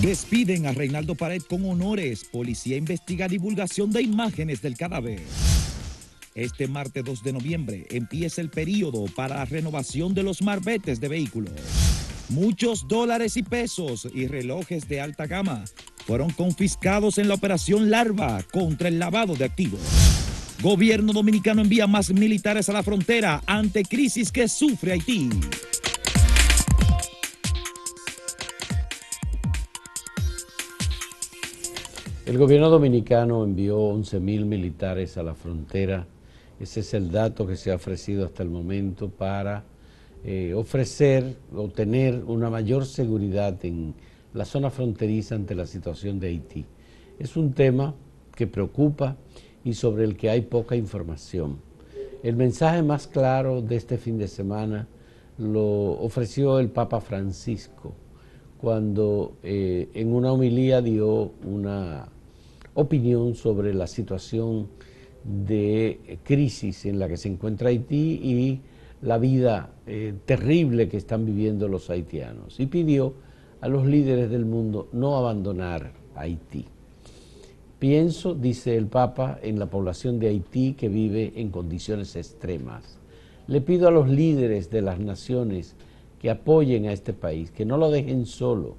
Despiden 0.00 0.64
a 0.64 0.72
Reinaldo 0.72 1.14
Pared 1.14 1.42
con 1.42 1.62
honores. 1.68 2.24
Policía 2.24 2.78
investiga 2.78 3.28
divulgación 3.28 3.92
de 3.92 4.00
imágenes 4.00 4.62
del 4.62 4.74
cadáver. 4.74 5.20
Este 6.34 6.66
martes 6.68 7.04
2 7.04 7.22
de 7.22 7.32
noviembre 7.34 7.86
empieza 7.90 8.40
el 8.40 8.48
periodo 8.48 9.04
para 9.14 9.36
la 9.36 9.44
renovación 9.44 10.14
de 10.14 10.22
los 10.22 10.40
marbetes 10.40 11.00
de 11.00 11.08
vehículos. 11.08 11.52
Muchos 12.30 12.88
dólares 12.88 13.36
y 13.36 13.42
pesos 13.42 14.08
y 14.14 14.26
relojes 14.26 14.88
de 14.88 15.02
alta 15.02 15.26
gama 15.26 15.64
fueron 16.06 16.30
confiscados 16.30 17.18
en 17.18 17.28
la 17.28 17.34
operación 17.34 17.90
Larva 17.90 18.42
contra 18.50 18.88
el 18.88 18.98
lavado 18.98 19.36
de 19.36 19.44
activos. 19.44 19.80
Gobierno 20.62 21.12
dominicano 21.12 21.60
envía 21.60 21.86
más 21.86 22.10
militares 22.10 22.70
a 22.70 22.72
la 22.72 22.82
frontera 22.82 23.42
ante 23.46 23.82
crisis 23.82 24.32
que 24.32 24.48
sufre 24.48 24.92
Haití. 24.92 25.28
El 32.30 32.38
gobierno 32.38 32.70
dominicano 32.70 33.42
envió 33.42 33.76
11.000 33.76 34.44
militares 34.44 35.16
a 35.16 35.24
la 35.24 35.34
frontera. 35.34 36.06
Ese 36.60 36.78
es 36.78 36.94
el 36.94 37.10
dato 37.10 37.44
que 37.44 37.56
se 37.56 37.72
ha 37.72 37.74
ofrecido 37.74 38.24
hasta 38.24 38.44
el 38.44 38.50
momento 38.50 39.08
para 39.08 39.64
eh, 40.22 40.54
ofrecer 40.54 41.38
o 41.52 41.66
tener 41.70 42.22
una 42.24 42.48
mayor 42.48 42.86
seguridad 42.86 43.58
en 43.64 43.94
la 44.32 44.44
zona 44.44 44.70
fronteriza 44.70 45.34
ante 45.34 45.56
la 45.56 45.66
situación 45.66 46.20
de 46.20 46.28
Haití. 46.28 46.66
Es 47.18 47.36
un 47.36 47.52
tema 47.52 47.96
que 48.36 48.46
preocupa 48.46 49.16
y 49.64 49.74
sobre 49.74 50.04
el 50.04 50.16
que 50.16 50.30
hay 50.30 50.42
poca 50.42 50.76
información. 50.76 51.58
El 52.22 52.36
mensaje 52.36 52.80
más 52.84 53.08
claro 53.08 53.60
de 53.60 53.74
este 53.74 53.98
fin 53.98 54.18
de 54.18 54.28
semana 54.28 54.86
lo 55.36 55.98
ofreció 56.00 56.60
el 56.60 56.68
Papa 56.68 57.00
Francisco 57.00 57.92
cuando 58.60 59.32
eh, 59.42 59.88
en 59.94 60.12
una 60.14 60.30
homilía 60.30 60.80
dio 60.80 61.32
una 61.44 62.06
opinión 62.74 63.34
sobre 63.34 63.74
la 63.74 63.86
situación 63.86 64.68
de 65.24 66.18
crisis 66.22 66.86
en 66.86 66.98
la 66.98 67.08
que 67.08 67.16
se 67.16 67.28
encuentra 67.28 67.68
Haití 67.68 68.20
y 68.22 68.60
la 69.02 69.18
vida 69.18 69.70
eh, 69.86 70.14
terrible 70.24 70.88
que 70.88 70.96
están 70.96 71.24
viviendo 71.24 71.68
los 71.68 71.90
haitianos. 71.90 72.60
Y 72.60 72.66
pidió 72.66 73.14
a 73.60 73.68
los 73.68 73.86
líderes 73.86 74.30
del 74.30 74.44
mundo 74.44 74.88
no 74.92 75.16
abandonar 75.16 75.92
Haití. 76.14 76.66
Pienso, 77.78 78.34
dice 78.34 78.76
el 78.76 78.86
Papa, 78.86 79.38
en 79.42 79.58
la 79.58 79.66
población 79.66 80.18
de 80.18 80.28
Haití 80.28 80.74
que 80.74 80.88
vive 80.88 81.32
en 81.36 81.50
condiciones 81.50 82.14
extremas. 82.14 82.98
Le 83.46 83.62
pido 83.62 83.88
a 83.88 83.90
los 83.90 84.08
líderes 84.08 84.70
de 84.70 84.82
las 84.82 85.00
naciones 85.00 85.76
que 86.20 86.30
apoyen 86.30 86.86
a 86.86 86.92
este 86.92 87.14
país, 87.14 87.50
que 87.50 87.64
no 87.64 87.78
lo 87.78 87.90
dejen 87.90 88.26
solo. 88.26 88.76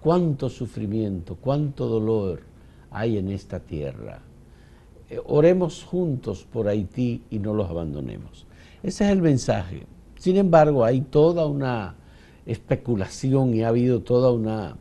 Cuánto 0.00 0.48
sufrimiento, 0.48 1.36
cuánto 1.36 1.88
dolor, 1.88 2.40
hay 2.90 3.18
en 3.18 3.30
esta 3.30 3.60
tierra. 3.60 4.20
Eh, 5.10 5.20
oremos 5.26 5.84
juntos 5.84 6.46
por 6.50 6.68
Haití 6.68 7.22
y 7.30 7.38
no 7.38 7.54
los 7.54 7.68
abandonemos. 7.68 8.46
Ese 8.82 9.04
es 9.04 9.10
el 9.10 9.22
mensaje. 9.22 9.84
Sin 10.18 10.36
embargo, 10.36 10.84
hay 10.84 11.00
toda 11.00 11.46
una 11.46 11.94
especulación 12.46 13.54
y 13.54 13.62
ha 13.62 13.68
habido 13.68 14.00
toda 14.00 14.32
una 14.32 14.76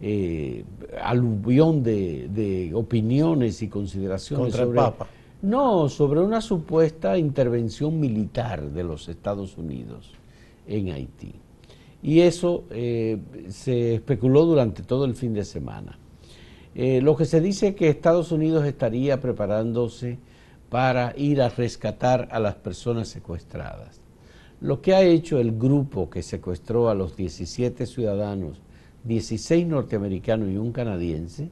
eh, 0.00 0.64
aluvión 1.02 1.82
de, 1.82 2.70
opiniones 2.74 3.62
y 3.62 3.68
consideraciones 3.68 4.46
contra 4.46 4.64
el 4.64 4.74
Papa. 4.74 5.06
No, 5.42 5.88
sobre 5.88 6.20
una 6.20 6.40
supuesta 6.40 7.16
intervención 7.16 7.98
militar 7.98 8.70
de 8.70 8.84
los 8.84 9.08
Estados 9.08 9.56
Unidos 9.56 10.12
en 10.66 10.90
Haití. 10.90 11.34
Y 12.02 12.20
eso 12.20 12.64
eh, 12.70 13.18
se 13.48 13.94
especuló 13.94 14.44
durante 14.44 14.82
todo 14.82 15.04
el 15.04 15.14
fin 15.14 15.32
de 15.34 15.44
semana. 15.44 15.98
Eh, 16.74 17.00
lo 17.00 17.16
que 17.16 17.24
se 17.24 17.40
dice 17.40 17.74
que 17.74 17.88
Estados 17.88 18.30
Unidos 18.32 18.64
estaría 18.64 19.20
preparándose 19.20 20.18
para 20.68 21.14
ir 21.16 21.42
a 21.42 21.48
rescatar 21.48 22.28
a 22.30 22.38
las 22.38 22.54
personas 22.54 23.08
secuestradas. 23.08 24.00
Lo 24.60 24.80
que 24.80 24.94
ha 24.94 25.02
hecho 25.02 25.40
el 25.40 25.58
grupo 25.58 26.08
que 26.10 26.22
secuestró 26.22 26.88
a 26.88 26.94
los 26.94 27.16
17 27.16 27.86
ciudadanos, 27.86 28.60
16 29.04 29.66
norteamericanos 29.66 30.50
y 30.50 30.56
un 30.56 30.70
canadiense, 30.70 31.50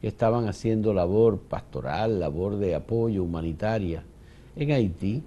que 0.00 0.08
estaban 0.08 0.48
haciendo 0.48 0.92
labor 0.92 1.40
pastoral, 1.40 2.20
labor 2.20 2.56
de 2.56 2.74
apoyo 2.74 3.22
humanitaria 3.22 4.04
en 4.54 4.72
Haití, 4.72 5.22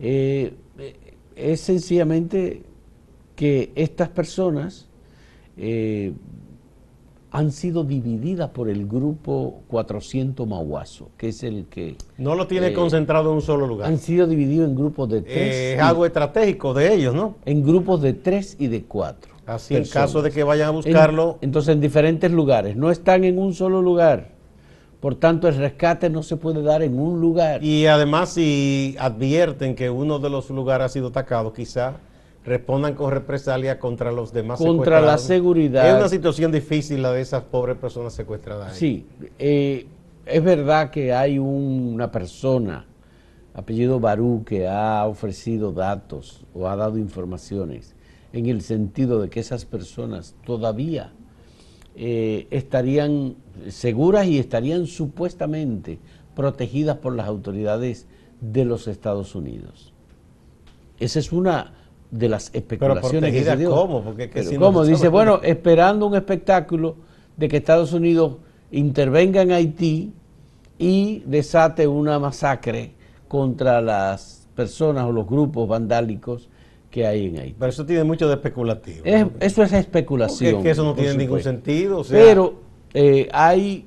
eh, 0.00 0.54
es 1.36 1.60
sencillamente 1.60 2.62
que 3.36 3.72
estas 3.74 4.08
personas 4.08 4.88
eh, 5.56 6.12
han 7.32 7.52
sido 7.52 7.84
divididas 7.84 8.50
por 8.50 8.68
el 8.68 8.86
grupo 8.86 9.62
400 9.68 10.46
Mahuazo, 10.46 11.10
que 11.16 11.28
es 11.28 11.42
el 11.44 11.66
que... 11.66 11.96
No 12.18 12.34
lo 12.34 12.46
tiene 12.46 12.68
eh, 12.68 12.72
concentrado 12.72 13.30
en 13.30 13.36
un 13.36 13.42
solo 13.42 13.66
lugar. 13.66 13.88
Han 13.88 13.98
sido 13.98 14.26
divididos 14.26 14.68
en 14.68 14.74
grupos 14.74 15.08
de 15.08 15.22
tres. 15.22 15.54
Eh, 15.54 15.74
es 15.74 15.80
algo 15.80 16.04
estratégico 16.06 16.74
de 16.74 16.92
ellos, 16.92 17.14
¿no? 17.14 17.36
En 17.44 17.64
grupos 17.64 18.02
de 18.02 18.14
tres 18.14 18.56
y 18.58 18.66
de 18.66 18.82
cuatro. 18.82 19.34
Así 19.46 19.76
en 19.76 19.84
caso 19.84 20.22
de 20.22 20.30
que 20.30 20.42
vayan 20.42 20.68
a 20.68 20.70
buscarlo... 20.70 21.38
entonces 21.40 21.74
en 21.74 21.80
diferentes 21.80 22.30
lugares, 22.30 22.76
no 22.76 22.90
están 22.90 23.24
en 23.24 23.38
un 23.38 23.54
solo 23.54 23.80
lugar. 23.80 24.32
Por 25.00 25.14
tanto, 25.14 25.48
el 25.48 25.56
rescate 25.56 26.10
no 26.10 26.22
se 26.22 26.36
puede 26.36 26.62
dar 26.62 26.82
en 26.82 26.98
un 26.98 27.20
lugar. 27.20 27.64
Y 27.64 27.86
además, 27.86 28.34
si 28.34 28.96
advierten 28.98 29.74
que 29.74 29.88
uno 29.88 30.18
de 30.18 30.28
los 30.28 30.50
lugares 30.50 30.86
ha 30.86 30.88
sido 30.90 31.08
atacado, 31.08 31.52
quizá 31.52 31.94
respondan 32.44 32.94
con 32.94 33.10
represalia 33.10 33.78
contra 33.78 34.12
los 34.12 34.32
demás 34.32 34.58
contra 34.58 35.00
la 35.00 35.18
seguridad. 35.18 35.88
Es 35.88 35.94
una 35.94 36.08
situación 36.08 36.52
difícil 36.52 37.02
la 37.02 37.12
de 37.12 37.20
esas 37.20 37.44
pobres 37.44 37.76
personas 37.76 38.14
secuestradas. 38.14 38.76
Sí, 38.76 39.06
eh, 39.38 39.86
es 40.24 40.42
verdad 40.42 40.90
que 40.90 41.12
hay 41.12 41.38
una 41.38 42.10
persona, 42.10 42.86
apellido 43.54 44.00
Barú, 44.00 44.42
que 44.46 44.68
ha 44.68 45.06
ofrecido 45.06 45.72
datos 45.72 46.44
o 46.54 46.66
ha 46.68 46.76
dado 46.76 46.98
informaciones 46.98 47.94
en 48.32 48.46
el 48.46 48.62
sentido 48.62 49.20
de 49.20 49.28
que 49.28 49.40
esas 49.40 49.64
personas 49.64 50.34
todavía 50.46 51.12
eh, 51.96 52.46
estarían 52.50 53.34
seguras 53.68 54.26
y 54.26 54.38
estarían 54.38 54.86
supuestamente 54.86 55.98
protegidas 56.34 56.98
por 56.98 57.14
las 57.14 57.26
autoridades 57.26 58.06
de 58.40 58.64
los 58.64 58.88
Estados 58.88 59.34
Unidos. 59.34 59.92
Esa 60.98 61.18
es 61.18 61.32
una 61.32 61.74
de 62.10 62.28
las 62.28 62.50
especulaciones 62.54 63.32
que 63.32 63.44
se 63.44 63.56
dio. 63.56 63.70
¿Cómo? 63.70 64.02
Porque 64.02 64.30
¿cómo? 64.58 64.84
Dice, 64.84 65.08
bueno, 65.08 65.40
esperando 65.42 66.06
un 66.06 66.16
espectáculo 66.16 66.96
de 67.36 67.48
que 67.48 67.58
Estados 67.58 67.92
Unidos 67.92 68.36
intervenga 68.72 69.42
en 69.42 69.52
Haití 69.52 70.12
y 70.78 71.22
desate 71.26 71.86
una 71.86 72.18
masacre 72.18 72.92
contra 73.28 73.80
las 73.80 74.48
personas 74.54 75.04
o 75.04 75.12
los 75.12 75.26
grupos 75.26 75.68
vandálicos 75.68 76.48
que 76.90 77.06
hay 77.06 77.26
en 77.26 77.38
Haití. 77.38 77.56
Pero 77.58 77.70
eso 77.70 77.86
tiene 77.86 78.04
mucho 78.04 78.26
de 78.28 78.34
especulativo. 78.34 79.04
eso 79.04 79.62
es 79.62 79.72
especulación. 79.72 80.56
Es 80.56 80.62
que 80.62 80.70
eso 80.70 80.84
no 80.84 80.94
tiene 80.94 81.14
ningún 81.14 81.40
sentido. 81.40 82.02
Pero 82.10 82.54
eh, 82.92 83.28
hay, 83.32 83.86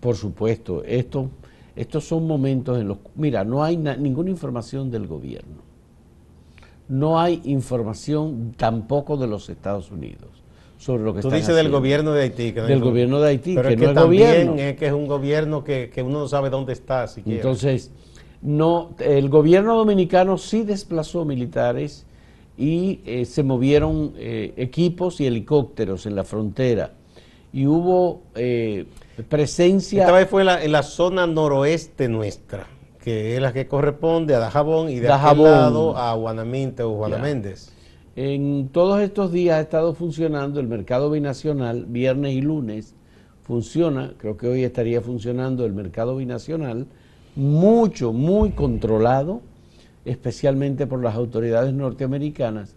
por 0.00 0.16
supuesto, 0.16 0.82
esto, 0.84 1.30
estos 1.76 2.04
son 2.04 2.26
momentos 2.26 2.78
en 2.78 2.88
los... 2.88 2.98
Mira, 3.14 3.44
no 3.44 3.62
hay 3.62 3.76
ninguna 3.76 4.30
información 4.30 4.90
del 4.90 5.06
gobierno 5.06 5.67
no 6.88 7.20
hay 7.20 7.40
información 7.44 8.54
tampoco 8.56 9.16
de 9.16 9.26
los 9.26 9.48
Estados 9.48 9.90
Unidos 9.90 10.30
sobre 10.78 11.02
lo 11.02 11.14
que 11.14 11.20
Tú 11.20 11.30
dices 11.30 11.54
del 11.54 11.70
gobierno 11.70 12.12
de 12.12 12.22
Haití. 12.22 12.52
Que 12.52 12.62
del 12.62 12.80
gobierno 12.80 13.20
de 13.20 13.28
Haití, 13.30 13.54
pero 13.54 13.68
que, 13.68 13.74
es 13.74 13.80
que 13.80 13.86
no 13.86 13.90
es 13.90 13.96
también 13.96 14.46
gobierno. 14.46 14.62
es 14.62 14.76
que 14.76 14.86
es 14.86 14.92
un 14.92 15.06
gobierno 15.06 15.64
que, 15.64 15.92
uno 15.98 16.20
no 16.20 16.28
sabe 16.28 16.50
dónde 16.50 16.72
está 16.72 17.06
siquiera. 17.08 17.40
Entonces, 17.40 17.90
no, 18.40 18.94
el 19.00 19.28
gobierno 19.28 19.76
dominicano 19.76 20.38
sí 20.38 20.62
desplazó 20.62 21.24
militares 21.24 22.06
y 22.56 23.00
eh, 23.04 23.24
se 23.24 23.42
movieron 23.42 24.14
eh, 24.16 24.54
equipos 24.56 25.20
y 25.20 25.26
helicópteros 25.26 26.06
en 26.06 26.14
la 26.14 26.24
frontera. 26.24 26.92
Y 27.52 27.66
hubo 27.66 28.22
eh, 28.34 28.86
presencia... 29.28 30.02
Esta 30.02 30.12
vez 30.12 30.28
fue 30.28 30.42
en 30.42 30.72
la 30.72 30.82
zona 30.82 31.26
noroeste 31.26 32.08
nuestra 32.08 32.66
que 33.08 33.36
es 33.36 33.40
la 33.40 33.54
que 33.54 33.66
corresponde 33.66 34.34
a 34.34 34.38
Dajabón 34.38 34.90
y 34.90 35.00
de 35.00 35.10
aquel 35.10 35.42
lado 35.42 35.96
a 35.96 36.12
Guanaminte 36.12 36.82
o 36.82 36.90
Guanaméndez. 36.90 37.72
En 38.16 38.68
todos 38.68 39.00
estos 39.00 39.32
días 39.32 39.56
ha 39.56 39.60
estado 39.62 39.94
funcionando 39.94 40.60
el 40.60 40.66
mercado 40.66 41.10
binacional, 41.10 41.86
viernes 41.86 42.34
y 42.34 42.42
lunes 42.42 42.94
funciona, 43.44 44.12
creo 44.18 44.36
que 44.36 44.46
hoy 44.46 44.62
estaría 44.62 45.00
funcionando 45.00 45.64
el 45.64 45.72
mercado 45.72 46.16
binacional, 46.16 46.86
mucho, 47.34 48.12
muy 48.12 48.50
controlado, 48.50 49.40
especialmente 50.04 50.86
por 50.86 51.02
las 51.02 51.14
autoridades 51.14 51.72
norteamericanas 51.72 52.76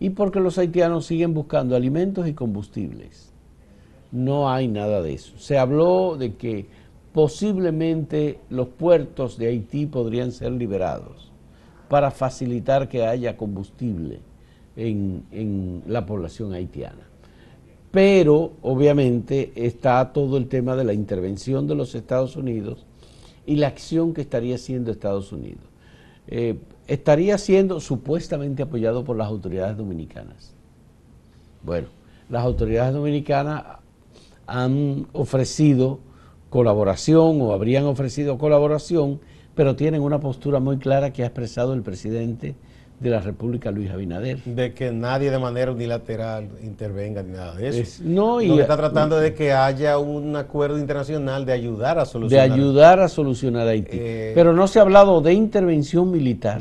y 0.00 0.08
porque 0.08 0.40
los 0.40 0.56
haitianos 0.56 1.04
siguen 1.04 1.34
buscando 1.34 1.76
alimentos 1.76 2.26
y 2.26 2.32
combustibles. 2.32 3.34
No 4.12 4.50
hay 4.50 4.66
nada 4.66 5.02
de 5.02 5.12
eso. 5.12 5.36
Se 5.36 5.58
habló 5.58 6.16
de 6.16 6.36
que 6.36 6.68
posiblemente 7.18 8.38
los 8.48 8.68
puertos 8.68 9.38
de 9.38 9.48
Haití 9.48 9.86
podrían 9.86 10.30
ser 10.30 10.52
liberados 10.52 11.32
para 11.88 12.12
facilitar 12.12 12.88
que 12.88 13.04
haya 13.04 13.36
combustible 13.36 14.20
en, 14.76 15.82
la 15.88 16.06
población 16.06 16.52
haitiana. 16.52 17.08
pero 17.90 18.52
obviamente 18.62 19.50
está 19.56 20.12
todo 20.12 20.36
el 20.36 20.46
tema 20.46 20.76
de 20.76 20.84
la 20.84 20.92
intervención 20.92 21.66
de 21.66 21.74
los 21.74 21.96
Estados 21.96 22.36
Unidos 22.36 22.86
y 23.46 23.56
la 23.56 23.66
acción 23.66 24.14
que 24.14 24.20
estaría 24.20 24.54
haciendo 24.54 24.92
Estados 24.92 25.32
Unidos. 25.32 25.64
Eh, 26.28 26.56
estaría 26.86 27.36
siendo 27.36 27.80
supuestamente 27.80 28.62
apoyado 28.62 29.02
por 29.02 29.16
las 29.16 29.26
autoridades 29.26 29.76
dominicanas. 29.76 30.54
Bueno, 31.64 31.88
las 32.30 32.44
autoridades 32.44 32.94
dominicanas 32.94 33.64
han 34.46 35.08
ofrecido 35.12 36.06
colaboración 36.50 37.40
o 37.40 37.52
habrían 37.52 37.84
ofrecido 37.84 38.38
colaboración, 38.38 39.20
pero 39.54 39.76
tienen 39.76 40.02
una 40.02 40.20
postura 40.20 40.60
muy 40.60 40.78
clara 40.78 41.12
que 41.12 41.22
ha 41.22 41.26
expresado 41.26 41.74
el 41.74 41.82
presidente 41.82 42.54
de 43.00 43.10
la 43.10 43.20
República, 43.20 43.70
Luis 43.70 43.90
Abinader. 43.90 44.42
De 44.44 44.74
que 44.74 44.90
nadie 44.90 45.30
de 45.30 45.38
manera 45.38 45.70
unilateral 45.70 46.48
intervenga 46.62 47.22
ni 47.22 47.32
nada 47.32 47.54
de 47.54 47.68
eso. 47.68 48.02
no, 48.04 48.40
y 48.40 48.58
está 48.58 48.76
tratando 48.76 49.18
de 49.18 49.34
que 49.34 49.52
haya 49.52 49.98
un 49.98 50.34
acuerdo 50.34 50.78
internacional 50.78 51.46
de 51.46 51.52
ayudar 51.52 51.98
a 51.98 52.04
solucionar. 52.04 52.48
De 52.48 52.54
ayudar 52.54 53.00
a 53.00 53.08
solucionar 53.08 53.68
Haití. 53.68 53.96
Eh, 54.00 54.32
Pero 54.34 54.52
no 54.52 54.66
se 54.66 54.80
ha 54.80 54.82
hablado 54.82 55.20
de 55.20 55.32
intervención 55.32 56.10
militar, 56.10 56.60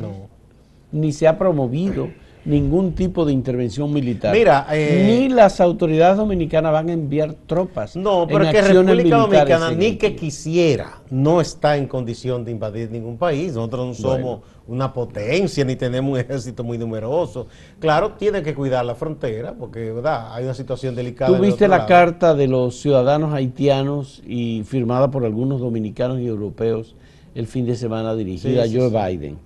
ni 0.91 1.11
se 1.11 1.27
ha 1.27 1.37
promovido 1.37 2.09
ningún 2.47 2.93
tipo 2.93 3.25
de 3.25 3.33
intervención 3.33 3.91
militar. 3.91 4.33
Mira, 4.33 4.65
eh, 4.71 5.03
ni 5.05 5.29
las 5.29 5.59
autoridades 5.59 6.17
dominicanas 6.17 6.71
van 6.71 6.89
a 6.89 6.93
enviar 6.93 7.33
tropas. 7.45 7.95
No, 7.95 8.25
pero 8.27 8.45
es 8.45 8.51
que 8.51 8.61
República 8.61 9.17
Dominicana 9.17 9.71
ni 9.71 9.97
que 9.97 10.15
quisiera 10.15 11.01
no 11.09 11.41
está 11.41 11.75
en 11.77 11.87
condición 11.87 12.45
de 12.45 12.51
invadir 12.51 12.89
ningún 12.89 13.17
país. 13.17 13.53
Nosotros 13.53 13.87
no 13.87 13.93
somos 13.93 14.39
una 14.65 14.93
potencia 14.93 15.63
ni 15.65 15.75
tenemos 15.75 16.13
un 16.13 16.19
ejército 16.19 16.63
muy 16.63 16.77
numeroso. 16.77 17.47
Claro, 17.79 18.13
tiene 18.13 18.41
que 18.41 18.55
cuidar 18.55 18.85
la 18.85 18.95
frontera 18.95 19.53
porque 19.53 19.91
¿verdad? 19.91 20.33
hay 20.33 20.45
una 20.45 20.53
situación 20.53 20.95
delicada. 20.95 21.35
¿Tú 21.35 21.41
viste 21.43 21.67
la 21.67 21.85
carta 21.85 22.33
de 22.33 22.47
los 22.47 22.79
ciudadanos 22.79 23.33
haitianos 23.33 24.23
y 24.25 24.63
firmada 24.63 25.11
por 25.11 25.25
algunos 25.25 25.59
dominicanos 25.59 26.19
y 26.19 26.27
europeos 26.27 26.95
el 27.35 27.45
fin 27.45 27.65
de 27.65 27.75
semana 27.75 28.15
dirigida 28.15 28.63
a 28.63 28.67
Joe 28.67 28.89
Biden? 28.89 29.37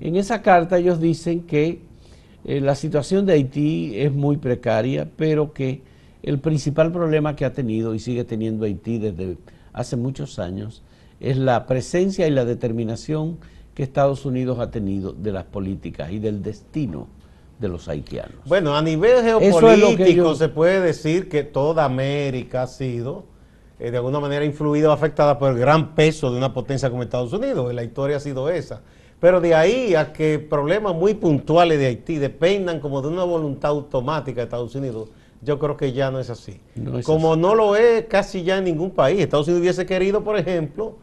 En 0.00 0.16
esa 0.16 0.42
carta 0.42 0.78
ellos 0.78 1.00
dicen 1.00 1.42
que 1.42 1.87
eh, 2.48 2.62
la 2.62 2.74
situación 2.74 3.26
de 3.26 3.34
Haití 3.34 3.92
es 4.00 4.10
muy 4.10 4.38
precaria, 4.38 5.06
pero 5.16 5.52
que 5.52 5.82
el 6.22 6.38
principal 6.38 6.90
problema 6.90 7.36
que 7.36 7.44
ha 7.44 7.52
tenido 7.52 7.94
y 7.94 7.98
sigue 7.98 8.24
teniendo 8.24 8.64
Haití 8.64 8.96
desde 8.96 9.36
hace 9.74 9.96
muchos 9.96 10.38
años 10.38 10.82
es 11.20 11.36
la 11.36 11.66
presencia 11.66 12.26
y 12.26 12.30
la 12.30 12.46
determinación 12.46 13.36
que 13.74 13.82
Estados 13.82 14.24
Unidos 14.24 14.60
ha 14.60 14.70
tenido 14.70 15.12
de 15.12 15.30
las 15.30 15.44
políticas 15.44 16.10
y 16.10 16.20
del 16.20 16.42
destino 16.42 17.08
de 17.58 17.68
los 17.68 17.86
haitianos. 17.86 18.38
Bueno, 18.46 18.74
a 18.74 18.80
nivel 18.80 19.22
geopolítico 19.22 20.34
se 20.34 20.48
puede 20.48 20.80
decir 20.80 21.28
que 21.28 21.44
toda 21.44 21.84
América 21.84 22.62
ha 22.62 22.66
sido 22.66 23.26
eh, 23.78 23.90
de 23.90 23.98
alguna 23.98 24.20
manera 24.20 24.46
influida 24.46 24.88
o 24.88 24.92
afectada 24.92 25.38
por 25.38 25.50
el 25.52 25.58
gran 25.58 25.94
peso 25.94 26.30
de 26.32 26.38
una 26.38 26.54
potencia 26.54 26.88
como 26.88 27.02
Estados 27.02 27.34
Unidos. 27.34 27.74
La 27.74 27.84
historia 27.84 28.16
ha 28.16 28.20
sido 28.20 28.48
esa. 28.48 28.80
Pero 29.20 29.40
de 29.40 29.54
ahí 29.54 29.94
a 29.94 30.12
que 30.12 30.38
problemas 30.38 30.94
muy 30.94 31.14
puntuales 31.14 31.78
de 31.78 31.86
Haití 31.86 32.18
dependan 32.18 32.78
como 32.78 33.02
de 33.02 33.08
una 33.08 33.24
voluntad 33.24 33.72
automática 33.72 34.40
de 34.40 34.44
Estados 34.44 34.74
Unidos, 34.74 35.08
yo 35.42 35.58
creo 35.58 35.76
que 35.76 35.92
ya 35.92 36.10
no 36.10 36.20
es 36.20 36.30
así. 36.30 36.60
como 37.04 37.36
no 37.36 37.54
lo 37.54 37.76
es 37.76 38.04
casi 38.06 38.42
ya 38.42 38.58
en 38.58 38.64
ningún 38.64 38.90
país. 38.90 39.20
Estados 39.20 39.46
Unidos 39.48 39.62
hubiese 39.62 39.86
querido, 39.86 40.22
por 40.22 40.36
ejemplo, 40.36 40.96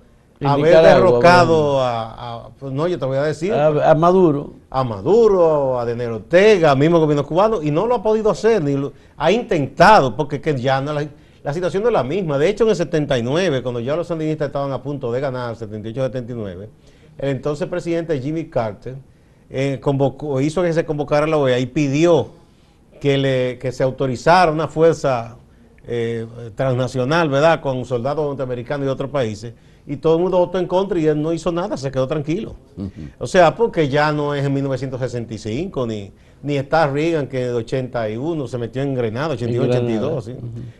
haber 0.43 0.81
derrocado 0.81 1.81
a, 1.81 2.49
pues 2.59 2.71
no, 2.71 2.87
yo 2.87 2.97
te 2.99 3.05
voy 3.05 3.17
a 3.17 3.23
decir. 3.23 3.53
A, 3.53 3.95
Maduro. 3.95 4.53
A 4.69 4.83
Maduro, 4.83 5.79
a 5.79 5.85
Denero 5.85 6.17
Ortega, 6.17 6.71
al 6.71 6.77
mismo 6.77 6.99
gobierno 6.99 7.25
cubano, 7.25 7.61
y 7.61 7.71
no 7.71 7.85
lo 7.85 7.95
ha 7.95 8.03
podido 8.03 8.29
hacer, 8.29 8.63
ni 8.63 8.73
lo, 8.73 8.93
ha 9.17 9.31
intentado, 9.31 10.15
porque 10.15 10.41
que 10.41 10.59
ya 10.59 10.81
no 10.81 10.93
la, 10.93 11.07
la 11.43 11.53
situación 11.53 11.83
no 11.83 11.89
es 11.89 11.93
la 11.93 12.03
misma. 12.03 12.37
De 12.37 12.49
hecho, 12.49 12.63
en 12.63 12.71
el 12.71 12.75
79, 12.75 13.61
cuando 13.61 13.79
ya 13.79 13.95
los 13.95 14.07
sandinistas 14.07 14.47
estaban 14.47 14.71
a 14.71 14.81
punto 14.81 15.11
de 15.11 15.21
ganar, 15.21 15.55
78-79, 15.55 16.67
el 17.17 17.29
entonces 17.29 17.67
presidente 17.67 18.19
Jimmy 18.19 18.45
Carter 18.45 18.95
eh, 19.49 19.79
convocó, 19.81 20.41
hizo 20.41 20.61
que 20.63 20.73
se 20.73 20.85
convocara 20.85 21.27
la 21.27 21.37
OEA 21.37 21.59
y 21.59 21.67
pidió 21.67 22.29
que, 22.99 23.17
le, 23.17 23.71
se 23.71 23.83
autorizara 23.83 24.51
una 24.51 24.67
fuerza 24.67 25.37
eh, 25.87 26.25
transnacional, 26.55 27.29
¿verdad?, 27.29 27.61
con 27.61 27.85
soldados 27.85 28.25
norteamericanos 28.25 28.87
y 28.87 28.89
otros 28.89 29.11
países, 29.11 29.53
y 29.87 29.97
todo 29.97 30.15
el 30.15 30.23
mundo 30.23 30.39
votó 30.39 30.57
en 30.57 30.65
contra 30.65 30.97
y 30.99 31.05
él 31.05 31.21
no 31.21 31.31
hizo 31.31 31.51
nada, 31.51 31.77
se 31.77 31.91
quedó 31.91 32.07
tranquilo. 32.07 32.55
O 33.19 33.27
sea, 33.27 33.55
porque 33.55 33.87
ya 33.87 34.11
no 34.11 34.33
es 34.33 34.43
en 34.43 34.51
1965, 34.51 35.85
ni, 35.85 36.11
ni 36.41 36.57
está 36.57 36.87
Reagan 36.87 37.27
que 37.27 37.45
en 37.45 37.53
81 37.53 38.47
se 38.47 38.57
metió 38.57 38.81
en 38.81 38.95
Grenada, 38.95 39.35
81, 39.35 39.69
82. 39.69 40.31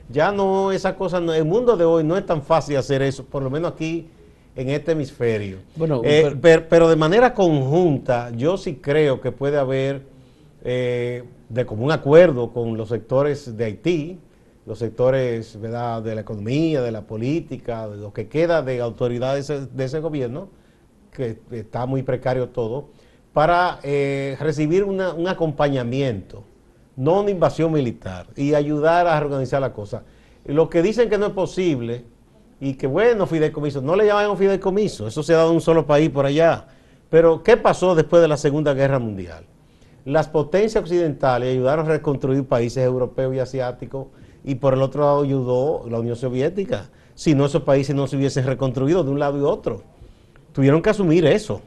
Ya 0.09 0.31
no, 0.31 0.71
esa 0.71 0.95
cosa, 0.95 1.19
no, 1.19 1.33
el 1.33 1.45
mundo 1.45 1.77
de 1.77 1.85
hoy 1.85 2.03
no 2.03 2.17
es 2.17 2.25
tan 2.25 2.41
fácil 2.41 2.77
hacer 2.77 3.03
eso, 3.03 3.23
por 3.23 3.43
lo 3.43 3.51
menos 3.51 3.73
aquí 3.73 4.07
en 4.55 4.69
este 4.69 4.93
hemisferio. 4.93 5.57
Bueno, 5.75 6.01
eh, 6.03 6.35
pero, 6.39 6.89
de 6.89 6.95
manera 6.95 7.33
conjunta, 7.33 8.31
yo 8.31 8.57
sí 8.57 8.75
creo 8.75 9.19
que 9.19 9.31
puede 9.31 9.57
haber 9.57 10.03
eh, 10.63 11.23
de 11.49 11.65
común 11.65 11.91
acuerdo 11.91 12.51
con 12.51 12.77
los 12.77 12.89
sectores 12.89 13.57
de 13.57 13.65
Haití, 13.65 14.19
los 14.65 14.79
sectores 14.79 15.59
¿verdad? 15.59 16.01
de 16.01 16.15
la 16.15 16.21
economía, 16.21 16.81
de 16.81 16.91
la 16.91 17.01
política, 17.01 17.87
de 17.87 17.97
lo 17.97 18.13
que 18.13 18.27
queda 18.27 18.61
de 18.61 18.81
autoridades 18.81 19.47
de 19.47 19.83
ese, 19.83 19.99
gobierno, 19.99 20.49
que 21.11 21.37
está 21.51 21.85
muy 21.85 22.01
precario 22.01 22.49
todo, 22.49 22.89
para 23.33 23.79
eh, 23.83 24.37
recibir 24.39 24.85
un 24.85 25.27
acompañamiento, 25.27 26.43
no 26.95 27.21
una 27.21 27.31
invasión 27.31 27.73
militar, 27.73 28.27
y 28.35 28.53
ayudar 28.53 29.07
a 29.07 29.17
organizar 29.17 29.59
la 29.61 29.73
cosa. 29.73 30.03
Lo 30.45 30.69
que 30.69 30.81
dicen 30.81 31.09
que 31.09 31.17
no 31.17 31.27
es 31.27 31.33
posible 31.33 32.05
y 32.59 32.75
que 32.75 32.87
bueno, 32.87 33.25
fideicomiso, 33.25 33.81
no 33.81 33.95
le 33.95 34.05
llaman 34.05 34.37
fideicomiso, 34.37 35.07
eso 35.07 35.23
se 35.23 35.33
ha 35.33 35.37
dado 35.37 35.49
en 35.49 35.55
un 35.55 35.61
solo 35.61 35.85
país 35.85 36.09
por 36.09 36.25
allá. 36.25 36.67
Pero 37.09 37.43
¿qué 37.43 37.57
pasó 37.57 37.95
después 37.95 38.21
de 38.21 38.27
la 38.27 38.37
Segunda 38.37 38.73
Guerra 38.73 38.99
Mundial? 38.99 39.45
Las 40.05 40.27
potencias 40.27 40.83
occidentales 40.83 41.51
ayudaron 41.51 41.85
a 41.85 41.89
reconstruir 41.89 42.45
países 42.45 42.83
europeos 42.83 43.35
y 43.35 43.39
asiáticos 43.39 44.07
y 44.43 44.55
por 44.55 44.73
el 44.73 44.81
otro 44.81 45.01
lado 45.01 45.23
ayudó 45.23 45.85
la 45.89 45.99
Unión 45.99 46.15
Soviética. 46.15 46.89
Si 47.15 47.33
no, 47.33 47.45
esos 47.45 47.63
países 47.63 47.95
no 47.95 48.07
se 48.07 48.15
hubiesen 48.17 48.45
reconstruido 48.45 49.03
de 49.03 49.11
un 49.11 49.19
lado 49.19 49.37
y 49.39 49.41
otro. 49.41 49.83
Tuvieron 50.51 50.81
que 50.81 50.89
asumir 50.89 51.25
eso. 51.25 51.61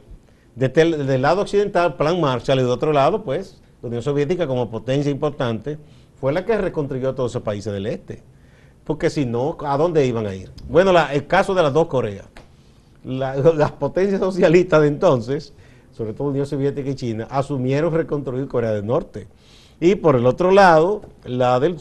Desde 0.55 0.81
el, 0.81 1.07
del 1.07 1.21
lado 1.21 1.41
occidental, 1.41 1.95
Plan 1.95 2.19
Marshall, 2.19 2.59
y 2.59 2.63
de 2.63 2.69
otro 2.69 2.93
lado, 2.93 3.23
pues, 3.23 3.61
la 3.81 3.87
Unión 3.87 4.01
Soviética 4.01 4.47
como 4.47 4.69
potencia 4.69 5.11
importante 5.11 5.77
fue 6.15 6.33
la 6.33 6.45
que 6.45 6.57
reconstruyó 6.57 7.13
todos 7.15 7.31
esos 7.31 7.43
países 7.43 7.71
del 7.71 7.87
este 7.87 8.23
porque 8.89 9.11
si 9.11 9.23
no, 9.23 9.55
¿a 9.59 9.77
dónde 9.77 10.03
iban 10.07 10.25
a 10.25 10.33
ir? 10.33 10.49
Bueno, 10.67 10.91
el 11.11 11.27
caso 11.27 11.53
de 11.53 11.61
las 11.61 11.71
dos 11.71 11.85
Coreas. 11.85 12.25
las 13.03 13.71
potencias 13.73 14.19
socialistas 14.19 14.81
de 14.81 14.87
entonces, 14.87 15.53
sobre 15.95 16.13
todo 16.13 16.29
Unión 16.29 16.47
Soviética 16.47 16.89
y 16.89 16.95
China, 16.95 17.27
asumieron 17.29 17.93
reconstruir 17.93 18.47
Corea 18.47 18.71
del 18.71 18.87
Norte. 18.87 19.27
Y 19.79 19.93
por 19.93 20.15
el 20.15 20.25
otro 20.25 20.49
lado, 20.49 21.01
la 21.23 21.59
del, 21.59 21.77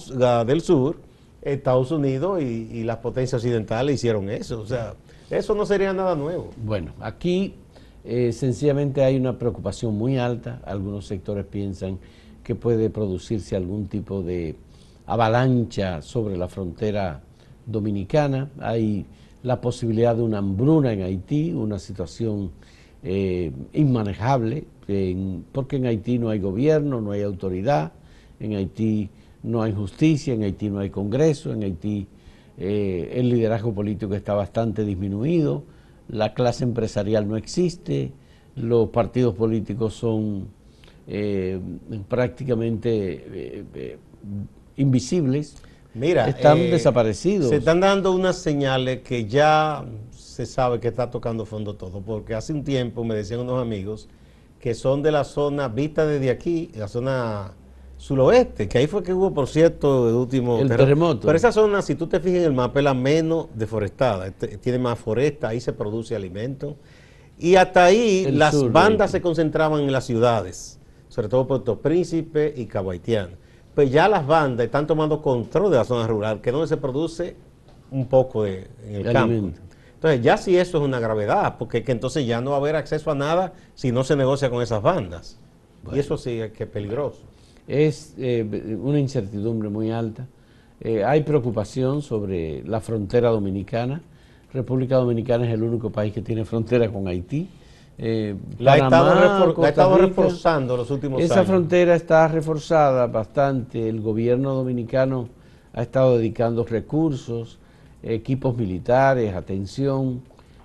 sur, 0.61 0.99
Estados 1.41 1.93
Unidos 1.93 2.43
y, 2.43 2.83
las 2.85 2.99
potencias 2.99 3.43
occidentales 3.43 3.95
hicieron 3.95 4.29
eso. 4.29 4.61
O 4.61 4.67
sea, 4.67 4.93
eso 5.31 5.55
no 5.55 5.65
sería 5.65 5.95
nada 5.95 6.15
nuevo. 6.15 6.51
Bueno, 6.63 6.93
aquí 7.01 7.55
eh, 8.05 8.33
sencillamente 8.33 9.03
hay 9.03 9.17
una 9.17 9.39
preocupación 9.39 9.97
muy 9.97 10.19
alta. 10.19 10.61
Algunos 10.67 11.07
sectores 11.07 11.47
piensan 11.47 11.99
que 12.45 12.55
puede 12.55 12.91
producirse 12.91 13.57
algún 13.57 13.89
tipo 13.89 14.23
de 14.23 14.57
avalancha 15.09 16.03
sobre 16.03 16.37
la 16.37 16.49
frontera 16.49 17.23
dominicana, 17.65 18.51
hay 18.61 19.07
la 19.43 19.61
posibilidad 19.61 20.15
de 20.15 20.23
una 20.23 20.39
hambruna 20.39 20.93
en 20.93 21.03
Haití, 21.03 21.53
una 21.53 21.79
situación 21.79 22.51
eh, 23.03 23.51
inmanejable, 23.73 24.65
porque 25.53 25.77
en 25.77 25.87
Haití 25.87 26.19
no 26.19 26.29
hay 26.29 26.41
gobierno, 26.41 27.01
no 27.01 27.13
hay 27.13 27.23
autoridad, 27.23 27.93
en 28.39 28.55
Haití 28.55 29.09
no 29.43 29.63
hay 29.63 29.73
justicia, 29.73 30.35
en 30.35 30.43
Haití 30.43 30.69
no 30.69 30.81
hay 30.81 30.91
Congreso, 30.91 31.53
en 31.55 31.63
Haití 31.63 32.07
eh, 32.59 33.13
el 33.15 33.31
liderazgo 33.31 33.73
político 33.73 34.15
está 34.15 34.35
bastante 34.35 34.85
disminuido, 34.85 35.65
la 36.09 36.35
clase 36.35 36.65
empresarial 36.65 37.27
no 37.27 37.39
existe, 37.39 38.13
los 38.57 38.91
partidos 38.91 39.35
políticos 39.35 39.95
son 39.95 40.49
eh, 41.07 41.59
prácticamente 42.09 43.65
invisibles 44.79 45.57
Mira, 45.95 46.29
están 46.29 46.59
eh, 46.59 46.71
desaparecidos. 46.71 47.51
Se 47.51 47.57
están 47.57 47.81
dando 47.81 48.13
unas 48.13 48.37
señales 48.37 49.01
que 49.03 49.27
ya 49.27 49.85
se 50.11 50.47
sabe 50.47 50.81
que 50.81 50.89
está 50.89 51.11
tocando 51.11 51.45
fondo 51.45 51.75
todo, 51.75 52.01
porque 52.01 52.35
hace 52.35 52.53
un 52.53 52.65
tiempo 52.65 53.05
me 53.05 53.15
decían 53.15 53.41
unos 53.41 53.61
amigos 53.61 54.09
que 54.61 54.75
son 54.75 55.03
de 55.03 55.13
la 55.13 55.25
zona 55.25 55.69
vista 55.69 56.07
desde 56.07 56.31
aquí, 56.31 56.71
la 56.75 56.89
zona 56.89 57.53
suroeste, 57.97 58.69
que 58.69 58.79
ahí 58.79 58.87
fue 58.87 59.03
que 59.03 59.13
hubo, 59.13 59.33
por 59.33 59.49
cierto, 59.49 60.09
el 60.09 60.15
último 60.15 60.61
el 60.61 60.69
terremoto. 60.69 61.27
Pero 61.27 61.37
esa 61.37 61.53
zona, 61.53 61.83
si 61.83 61.95
tú 61.95 62.07
te 62.07 62.21
fijas 62.21 62.39
en 62.39 62.45
el 62.45 62.53
mapa, 62.53 62.79
es 62.79 62.85
la 62.85 62.95
menos 62.95 63.49
deforestada, 63.55 64.29
este, 64.29 64.59
tiene 64.59 64.79
más 64.79 64.99
foresta, 64.99 65.49
ahí 65.49 65.61
se 65.61 65.73
produce 65.73 66.15
alimento. 66.15 66.77
Y 67.39 67.55
hasta 67.55 67.85
ahí 67.85 68.31
las 68.31 68.71
bandas 68.73 69.13
se 69.13 69.21
concentraban 69.21 69.81
en 69.83 69.93
las 69.93 70.07
ciudades, 70.07 70.81
sobre 71.09 71.29
todo 71.29 71.47
Puerto 71.47 71.81
Príncipe 71.81 72.53
y 72.57 72.67
Cabo 72.67 72.93
pues 73.79 73.93
ya 73.93 74.09
las 74.09 74.27
bandas 74.27 74.67
están 74.67 74.89
tomando 74.89 75.23
control 75.23 75.71
de 75.71 75.77
la 75.77 75.85
zona 75.85 76.09
rural, 76.09 76.41
que 76.41 76.51
es 76.51 76.53
donde 76.53 76.67
se 76.67 76.79
produce 76.79 77.37
un 77.93 78.09
poco 78.09 78.43
de, 78.43 78.67
en 78.85 78.95
el 78.97 79.03
De 79.05 79.13
campo. 79.13 79.33
alimento. 79.33 79.61
Entonces 79.95 80.21
ya 80.21 80.37
sí 80.37 80.57
eso 80.57 80.79
es 80.79 80.85
una 80.85 80.99
gravedad, 80.99 81.55
porque 81.61 81.85
que 81.85 81.93
entonces 81.93 82.27
ya 82.27 82.41
no 82.41 82.51
va 82.51 82.57
a 82.57 82.59
haber 82.59 82.75
acceso 82.75 83.09
a 83.13 83.15
nada 83.15 83.53
si 83.77 83.93
no 83.93 84.03
se 84.03 84.17
negocia 84.17 84.51
con 84.51 84.65
esas 84.65 84.83
bandas. 84.83 85.39
Y 85.93 86.01
eso 86.01 86.17
sí 86.17 86.41
es 86.41 86.51
que 86.51 86.65
es 86.65 86.69
peligroso. 86.69 87.21
Es 87.69 88.15
eh, 88.19 88.77
una 88.83 88.99
incertidumbre 88.99 89.69
muy 89.69 89.93
alta. 89.93 90.27
Eh, 90.81 91.05
hay 91.05 91.23
preocupación 91.23 92.03
sobre 92.03 92.65
la 92.65 92.81
frontera 92.81 93.29
dominicana. 93.31 94.03
República 94.53 94.97
Dominicana 94.97 95.47
es 95.47 95.55
el 95.55 95.63
único 95.63 95.91
país 95.91 96.13
que 96.13 96.21
tiene 96.21 96.45
frontera 96.45 96.91
con 96.91 97.07
Haití. 97.07 97.49
Eh, 98.01 98.37
La 98.61 98.75
ha 98.75 98.77
estado, 98.77 99.15
la 99.61 99.69
ha 99.69 99.99
reforzando 99.99 100.77
los 100.77 100.91
últimos 100.93 101.21
Esa 101.21 101.35
años. 101.35 101.47
frontera 101.49 101.97
está 101.97 102.29
reforzada 102.29 103.09
bastante. 103.09 103.89
El 103.89 104.01
gobierno 104.01 104.55
dominicano 104.55 105.29
ha 105.73 105.83
estado 105.83 106.17
dedicando 106.19 106.65
recursos, 106.65 107.59
equipos 108.03 108.57
militares, 108.57 109.35
atención. 109.35 110.23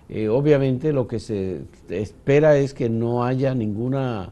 Eh, 0.09 0.29
obviamente 0.29 0.93
lo 0.93 1.07
que 1.07 1.19
se 1.19 1.61
espera 1.89 2.55
es 2.57 2.75
que 2.75 2.87
no 2.87 3.23
haya 3.23 3.55
ninguna 3.55 4.29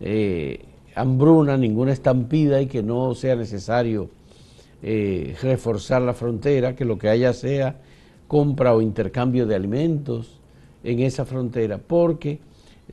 eh, 0.00 0.64
hambruna, 0.96 1.56
ninguna 1.56 1.92
estampida 1.92 2.60
y 2.60 2.66
que 2.66 2.82
no 2.82 3.14
sea 3.14 3.36
necesario 3.36 4.08
eh, 4.82 5.36
reforzar 5.40 6.02
la 6.02 6.14
frontera, 6.14 6.74
que 6.74 6.84
lo 6.84 6.98
que 6.98 7.08
haya 7.08 7.32
sea 7.32 7.76
compra 8.26 8.74
o 8.74 8.80
intercambio 8.82 9.46
de 9.46 9.54
alimentos 9.54 10.40
en 10.84 11.00
esa 11.00 11.24
frontera, 11.24 11.78
porque 11.78 12.38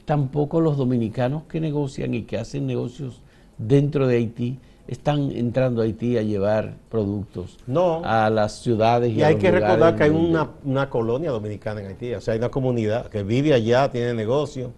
tampoco 0.05 0.61
los 0.61 0.77
dominicanos 0.77 1.43
que 1.43 1.59
negocian 1.59 2.13
y 2.13 2.23
que 2.23 2.37
hacen 2.37 2.65
negocios 2.65 3.21
dentro 3.57 4.07
de 4.07 4.17
Haití 4.17 4.57
están 4.87 5.31
entrando 5.31 5.81
a 5.81 5.85
Haití 5.85 6.17
a 6.17 6.21
llevar 6.23 6.73
productos 6.89 7.57
No. 7.67 8.01
a 8.03 8.29
las 8.29 8.61
ciudades 8.61 9.11
y, 9.11 9.19
Y 9.19 9.23
a 9.23 9.27
hay 9.27 9.33
los 9.35 9.43
que 9.43 9.51
recordar 9.51 9.95
que 9.95 10.03
hay 10.03 10.09
una, 10.09 10.49
una 10.65 10.89
colonia 10.89 11.29
dominicana 11.31 11.81
en 11.81 11.87
Haití, 11.87 12.13
o 12.13 12.21
sea, 12.21 12.33
hay 12.33 12.39
una 12.39 12.49
comunidad 12.49 13.07
que 13.07 13.23
vive 13.23 13.53
allá, 13.53 13.91
tiene 13.91 14.13
negocio. 14.13 14.71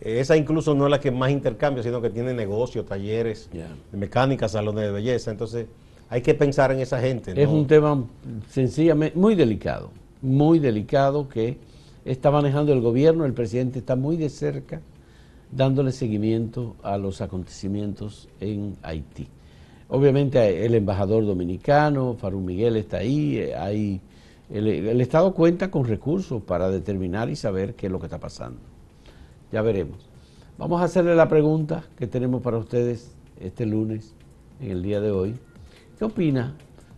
Esa 0.00 0.36
incluso 0.36 0.74
no 0.74 0.84
es 0.86 0.90
la 0.90 1.00
que 1.00 1.10
más 1.10 1.30
intercambia, 1.30 1.82
sino 1.82 2.00
que 2.00 2.10
tiene 2.10 2.34
negocio, 2.34 2.84
talleres, 2.84 3.48
Ya. 3.52 3.68
de 3.92 3.98
mecánica, 3.98 4.48
salones 4.48 4.84
de 4.84 4.92
belleza. 4.92 5.30
Entonces, 5.30 5.66
hay 6.10 6.20
que 6.20 6.34
pensar 6.34 6.72
en 6.72 6.80
esa 6.80 7.00
gente. 7.00 7.32
Es 7.40 7.48
un 7.48 7.66
tema 7.66 8.04
sencillamente 8.50 9.16
muy 9.18 9.34
delicado, 9.34 9.90
muy 10.20 10.58
delicado 10.58 11.28
que 11.28 11.58
está 12.04 12.30
manejando 12.30 12.72
el 12.72 12.80
gobierno, 12.80 13.24
el 13.24 13.32
presidente 13.32 13.78
está 13.78 13.96
muy 13.96 14.16
de 14.16 14.28
cerca 14.28 14.80
dándole 15.50 15.92
seguimiento 15.92 16.74
a 16.82 16.98
los 16.98 17.20
acontecimientos 17.20 18.28
en 18.40 18.76
Haití. 18.82 19.28
Obviamente 19.88 20.64
el 20.64 20.74
embajador 20.74 21.24
dominicano, 21.24 22.14
Farú 22.14 22.40
Miguel, 22.40 22.76
está 22.76 22.98
ahí, 22.98 23.38
eh, 23.38 24.00
el, 24.50 24.66
el 24.66 25.00
Estado 25.00 25.32
cuenta 25.32 25.70
con 25.70 25.84
recursos 25.84 26.42
para 26.42 26.70
determinar 26.70 27.30
y 27.30 27.36
saber 27.36 27.74
qué 27.74 27.86
es 27.86 27.92
lo 27.92 28.00
que 28.00 28.06
está 28.06 28.18
pasando. 28.18 28.60
Ya 29.52 29.62
veremos. 29.62 30.08
Vamos 30.58 30.80
a 30.80 30.84
hacerle 30.84 31.14
la 31.14 31.28
pregunta 31.28 31.84
que 31.96 32.06
tenemos 32.06 32.42
para 32.42 32.58
ustedes 32.58 33.14
este 33.40 33.66
lunes, 33.66 34.14
en 34.60 34.70
el 34.70 34.82
día 34.82 35.00
de 35.00 35.10
hoy. 35.10 35.34
¿Qué 35.98 36.04
opina 36.04 36.54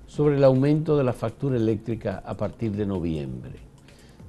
sobre 0.07 0.37
el 0.37 0.45
aumento 0.45 0.97
de 0.97 1.05
la 1.05 1.13
factura 1.13 1.57
eléctrica 1.57 2.23
a 2.25 2.37
partir 2.37 2.73
de 2.73 2.87
noviembre? 2.87 3.66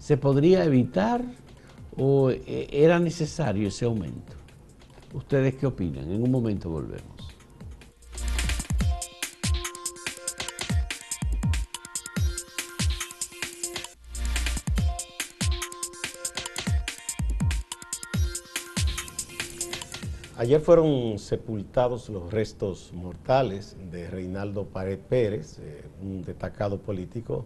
¿Se 0.08 0.16
podría 0.16 0.64
evitar 0.64 1.22
o 1.98 2.30
eh, 2.32 2.70
era 2.72 2.98
necesario 2.98 3.68
ese 3.68 3.84
aumento? 3.84 4.38
¿Ustedes 5.14 5.56
qué 5.56 5.66
opinan? 5.66 6.10
En 6.10 6.24
un 6.24 6.32
momento 6.32 6.70
volvemos. 6.70 7.36
Ayer 20.38 20.62
fueron 20.62 21.20
sepultados 21.20 22.08
los 22.08 22.32
restos 22.32 22.94
mortales 22.94 23.76
de 23.92 24.10
Reinaldo 24.10 24.68
Pared 24.68 25.00
Pérez, 25.00 25.60
eh, 25.60 25.84
un 26.02 26.22
destacado 26.24 26.80
político, 26.80 27.46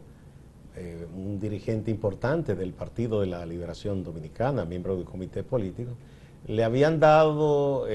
eh, 0.76 1.08
un 1.16 1.40
dirigente 1.40 1.92
importante 1.92 2.56
del 2.56 2.74
Partido 2.74 3.22
de 3.22 3.28
la 3.28 3.46
Liberación 3.46 4.04
Dominicana, 4.04 4.66
miembro 4.66 4.96
del 4.96 5.06
comité 5.06 5.44
político. 5.44 5.92
Le 6.48 6.64
habían 6.64 7.00
dado 7.00 7.86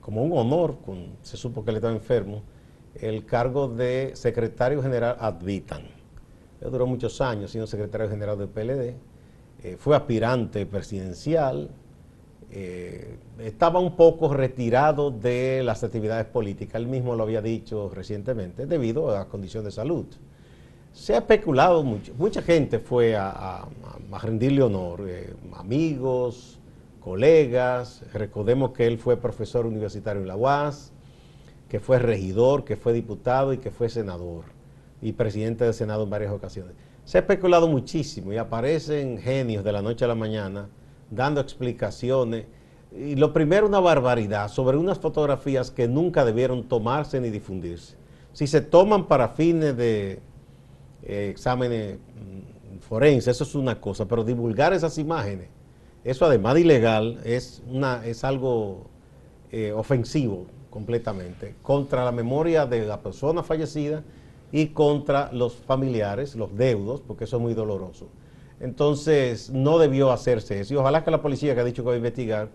como 0.00 0.22
un 0.22 0.32
honor, 0.38 0.78
se 1.22 1.36
supo 1.36 1.62
que 1.62 1.70
él 1.70 1.76
estaba 1.76 1.92
enfermo, 1.92 2.42
el 2.94 3.24
cargo 3.24 3.68
de 3.68 4.12
secretario 4.14 4.82
general 4.82 5.16
ad 5.18 5.42
vitam. 5.42 5.82
Él 6.60 6.70
duró 6.70 6.86
muchos 6.86 7.20
años 7.20 7.50
siendo 7.50 7.66
secretario 7.66 8.08
general 8.08 8.38
del 8.38 8.48
PLD, 8.48 8.96
eh, 9.62 9.76
fue 9.78 9.96
aspirante 9.96 10.66
presidencial, 10.66 11.70
eh, 12.50 13.18
estaba 13.38 13.78
un 13.78 13.94
poco 13.96 14.32
retirado 14.32 15.10
de 15.10 15.62
las 15.62 15.84
actividades 15.84 16.26
políticas, 16.26 16.80
él 16.80 16.88
mismo 16.88 17.14
lo 17.14 17.22
había 17.22 17.40
dicho 17.40 17.90
recientemente, 17.94 18.66
debido 18.66 19.10
a 19.10 19.20
la 19.20 19.24
condición 19.26 19.64
de 19.64 19.70
salud. 19.70 20.06
Se 20.92 21.14
ha 21.14 21.18
especulado 21.18 21.82
mucho, 21.82 22.12
mucha 22.18 22.42
gente 22.42 22.78
fue 22.78 23.16
a, 23.16 23.30
a- 23.30 23.68
rendirle 24.18 24.62
honor, 24.62 25.04
eh, 25.06 25.32
amigos, 25.54 26.58
colegas, 27.00 28.02
recordemos 28.12 28.72
que 28.72 28.86
él 28.86 28.98
fue 28.98 29.16
profesor 29.16 29.66
universitario 29.66 30.20
en 30.20 30.28
la 30.28 30.36
UAS, 30.36 30.92
que 31.68 31.78
fue 31.80 31.98
regidor, 32.00 32.64
que 32.64 32.76
fue 32.76 32.92
diputado 32.92 33.52
y 33.52 33.58
que 33.58 33.70
fue 33.70 33.88
senador 33.88 34.44
y 35.00 35.12
presidente 35.12 35.64
del 35.64 35.72
Senado 35.74 36.02
en 36.04 36.10
varias 36.10 36.32
ocasiones. 36.32 36.74
Se 37.04 37.18
ha 37.18 37.20
especulado 37.20 37.68
muchísimo 37.68 38.32
y 38.32 38.36
aparecen 38.36 39.18
genios 39.18 39.64
de 39.64 39.72
la 39.72 39.80
noche 39.82 40.04
a 40.04 40.08
la 40.08 40.14
mañana 40.16 40.68
dando 41.10 41.40
explicaciones. 41.40 42.46
Y 42.94 43.14
lo 43.14 43.32
primero, 43.32 43.66
una 43.66 43.80
barbaridad 43.80 44.48
sobre 44.48 44.76
unas 44.76 44.98
fotografías 44.98 45.70
que 45.70 45.86
nunca 45.88 46.24
debieron 46.24 46.64
tomarse 46.64 47.20
ni 47.20 47.30
difundirse. 47.30 47.94
Si 48.32 48.46
se 48.46 48.60
toman 48.60 49.06
para 49.06 49.28
fines 49.28 49.76
de 49.76 50.20
exámenes 51.02 51.98
mm, 51.98 52.78
forenses, 52.80 53.36
eso 53.36 53.44
es 53.44 53.54
una 53.54 53.80
cosa, 53.80 54.06
pero 54.06 54.24
divulgar 54.24 54.72
esas 54.72 54.98
imágenes, 54.98 55.48
eso 56.04 56.24
además 56.24 56.54
de 56.54 56.60
ilegal, 56.62 57.20
es, 57.24 57.62
una, 57.68 58.04
es 58.06 58.24
algo 58.24 58.86
eh, 59.52 59.72
ofensivo 59.72 60.46
completamente 60.70 61.56
contra 61.62 62.04
la 62.04 62.12
memoria 62.12 62.66
de 62.66 62.86
la 62.86 63.00
persona 63.00 63.42
fallecida 63.42 64.02
y 64.52 64.68
contra 64.68 65.30
los 65.32 65.54
familiares, 65.54 66.34
los 66.36 66.56
deudos, 66.56 67.00
porque 67.00 67.24
eso 67.24 67.36
es 67.36 67.42
muy 67.42 67.54
doloroso. 67.54 68.08
Entonces, 68.60 69.50
no 69.50 69.78
debió 69.78 70.12
hacerse 70.12 70.60
eso. 70.60 70.74
Y 70.74 70.76
ojalá 70.76 71.02
que 71.04 71.10
la 71.10 71.22
policía 71.22 71.54
que 71.54 71.60
ha 71.60 71.64
dicho 71.64 71.82
que 71.82 71.88
va 71.88 71.94
a 71.94 71.98
investigar 71.98 72.48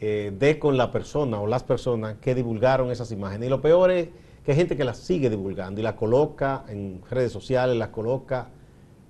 eh, 0.00 0.32
dé 0.38 0.58
con 0.58 0.76
la 0.76 0.90
persona 0.90 1.40
o 1.40 1.46
las 1.46 1.62
personas 1.62 2.16
que 2.20 2.34
divulgaron 2.34 2.90
esas 2.90 3.10
imágenes. 3.10 3.46
Y 3.46 3.50
lo 3.50 3.60
peor 3.60 3.90
es 3.90 4.08
que 4.44 4.52
hay 4.52 4.56
gente 4.56 4.76
que 4.76 4.84
las 4.84 4.98
sigue 4.98 5.30
divulgando 5.30 5.80
y 5.80 5.84
las 5.84 5.94
coloca 5.94 6.64
en 6.68 7.00
redes 7.10 7.32
sociales, 7.32 7.76
las 7.76 7.88
coloca 7.88 8.48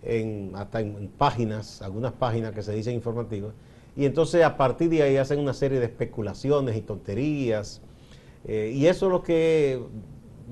en, 0.03 0.53
hasta 0.55 0.81
en, 0.81 1.09
páginas, 1.09 1.83
algunas 1.83 2.13
páginas 2.13 2.53
que 2.53 2.63
se 2.63 2.73
dicen 2.73 2.95
informativas. 2.95 3.53
Y 3.97 4.05
entonces 4.05 4.45
a 4.45 4.57
partir 4.57 4.91
de 4.91 5.03
ahí 5.03 5.17
hacen 5.17 5.39
una 5.41 5.55
serie 5.55 5.81
de 5.81 5.87
especulaciones 5.87 6.77
y 6.77 6.81
tonterías. 6.83 7.81
Eh, 8.47 8.73
y 8.75 8.87
eso 8.87 9.07
es 9.07 9.13
lo 9.13 9.23
que 9.23 9.81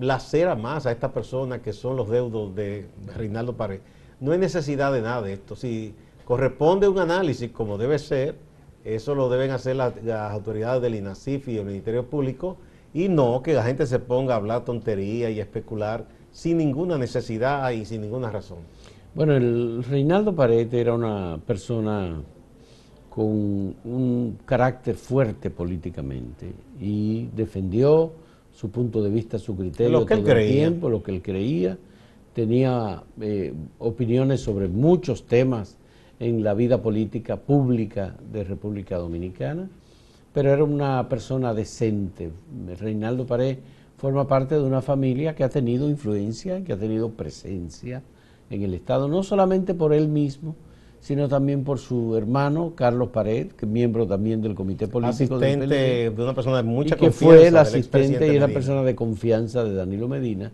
lacera 0.01 0.57
más 0.57 0.87
a 0.87 0.93
esta 0.93 1.12
persona 1.12 1.61
que 1.61 1.73
son 1.73 1.97
los 1.97 2.09
deudos 2.09 2.55
de 2.55 2.87
Reinaldo 3.15 3.57
Pared. 3.57 3.81
No 4.21 4.33
hay 4.33 4.39
necesidad 4.39 4.93
de 4.93 5.03
nada 5.03 5.23
de 5.23 5.35
esto. 5.35 5.55
Si 5.55 5.95
corresponde 6.25 6.89
un 6.89 6.99
análisis 6.99 7.51
como 7.51 7.79
debe 7.79 7.99
ser, 7.99 8.37
eso 8.85 9.15
lo 9.15 9.29
deben 9.29 9.51
hacer 9.51 9.77
la- 9.77 9.93
las 10.03 10.33
autoridades 10.33 10.83
del 10.83 10.95
INACIF 10.95 11.49
y 11.49 11.59
el 11.59 11.67
Ministerio 11.67 12.07
Público 12.07 12.57
y 12.95 13.09
no 13.09 13.43
que 13.43 13.55
la 13.55 13.63
gente 13.65 13.87
se 13.87 13.99
ponga 13.99 14.35
a 14.35 14.37
hablar 14.37 14.65
tontería 14.65 15.31
y 15.31 15.41
especular 15.41 16.05
sin 16.31 16.59
ninguna 16.59 16.99
necesidad 16.99 17.71
y 17.71 17.85
sin 17.85 18.03
ninguna 18.03 18.31
razón. 18.31 18.59
Bueno, 19.15 19.35
el 19.37 19.85
Reinaldo 19.85 20.35
Pared 20.35 20.73
era 20.73 20.95
una 20.95 21.39
persona 21.47 22.23
con 23.11 23.75
un 23.85 24.39
carácter 24.47 24.95
fuerte 24.95 25.51
políticamente 25.51 26.51
y 26.81 27.27
defendió 27.37 28.13
su 28.51 28.71
punto 28.71 29.03
de 29.03 29.11
vista, 29.11 29.39
su 29.39 29.57
criterio 29.57 30.01
Lo 30.01 30.07
que 30.07 30.15
él 30.15 30.21
todo 30.21 30.31
el 30.31 30.37
creía. 30.37 30.53
tiempo, 30.53 30.89
lo 30.89 31.03
que 31.03 31.11
él 31.11 31.23
creía. 31.23 31.77
Tenía 32.33 33.03
eh, 33.21 33.53
opiniones 33.79 34.41
sobre 34.41 34.69
muchos 34.69 35.25
temas 35.27 35.77
en 36.19 36.43
la 36.43 36.55
vida 36.55 36.81
política 36.81 37.37
pública 37.37 38.17
de 38.33 38.45
República 38.45 38.97
Dominicana, 38.97 39.69
pero 40.33 40.51
era 40.51 40.65
una 40.65 41.09
persona 41.09 41.55
decente. 41.55 42.31
Reinaldo 42.79 43.27
Pared 43.27 43.59
forma 43.99 44.27
parte 44.27 44.55
de 44.55 44.62
una 44.62 44.83
familia 44.83 45.35
que 45.35 45.45
ha 45.45 45.49
tenido 45.49 45.89
influencia, 45.89 46.65
que 46.65 46.73
ha 46.73 46.79
tenido 46.79 47.11
presencia 47.11 48.03
en 48.51 48.62
el 48.62 48.75
Estado, 48.75 49.09
no 49.09 49.23
solamente 49.23 49.75
por 49.75 49.93
él 49.93 50.09
mismo, 50.09 50.57
sino 51.01 51.29
también 51.29 51.65
por 51.65 51.79
su 51.79 52.17
hermano 52.17 52.75
Carlos 52.75 53.09
Pared, 53.09 53.53
que 53.53 53.67
es 53.67 53.71
miembro 53.71 54.07
también 54.07 54.41
del 54.41 54.55
comité 54.55 54.87
político 54.89 55.37
asistente 55.37 55.67
del 55.67 56.15
de 56.15 56.23
una 56.23 56.35
persona 56.35 56.59
de 56.59 56.62
mucha 56.62 56.95
y 56.95 56.99
que 56.99 57.07
confianza. 57.07 57.27
fue 57.27 57.47
el 57.49 57.57
asistente 57.57 58.35
y 58.35 58.39
la 58.39 58.49
persona 58.49 58.83
de 58.83 58.95
confianza 58.95 59.65
de 59.65 59.75
Danilo 59.75 60.09
Medina, 60.09 60.53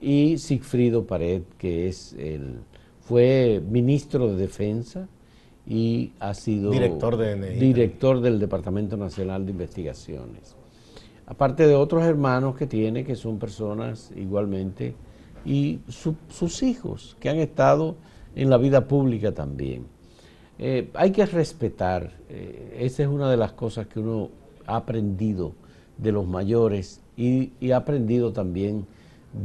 y 0.00 0.38
Sigfrido 0.38 1.06
Pared, 1.06 1.42
que 1.58 1.88
es 1.88 2.14
el, 2.14 2.60
fue 3.00 3.62
ministro 3.70 4.28
de 4.28 4.36
Defensa 4.36 5.08
y 5.70 6.12
ha 6.18 6.34
sido 6.34 6.72
Director 6.72 7.16
de 7.16 7.36
DNI. 7.36 7.58
director 7.60 8.20
del 8.20 8.40
Departamento 8.40 8.96
Nacional 8.96 9.46
de 9.46 9.52
Investigaciones. 9.52 10.56
Aparte 11.26 11.64
de 11.68 11.76
otros 11.76 12.02
hermanos 12.02 12.56
que 12.56 12.66
tiene, 12.66 13.04
que 13.04 13.14
son 13.14 13.38
personas 13.38 14.10
igualmente, 14.16 14.96
y 15.44 15.78
su- 15.86 16.16
sus 16.28 16.64
hijos, 16.64 17.16
que 17.20 17.30
han 17.30 17.36
estado 17.38 17.94
en 18.34 18.50
la 18.50 18.56
vida 18.58 18.88
pública 18.88 19.32
también. 19.32 19.86
Eh, 20.58 20.90
hay 20.94 21.12
que 21.12 21.24
respetar, 21.24 22.14
eh, 22.28 22.78
esa 22.80 23.04
es 23.04 23.08
una 23.08 23.30
de 23.30 23.36
las 23.36 23.52
cosas 23.52 23.86
que 23.86 24.00
uno 24.00 24.28
ha 24.66 24.74
aprendido 24.76 25.52
de 25.98 26.10
los 26.10 26.26
mayores 26.26 27.00
y, 27.16 27.52
y 27.60 27.70
ha 27.70 27.76
aprendido 27.76 28.32
también 28.32 28.86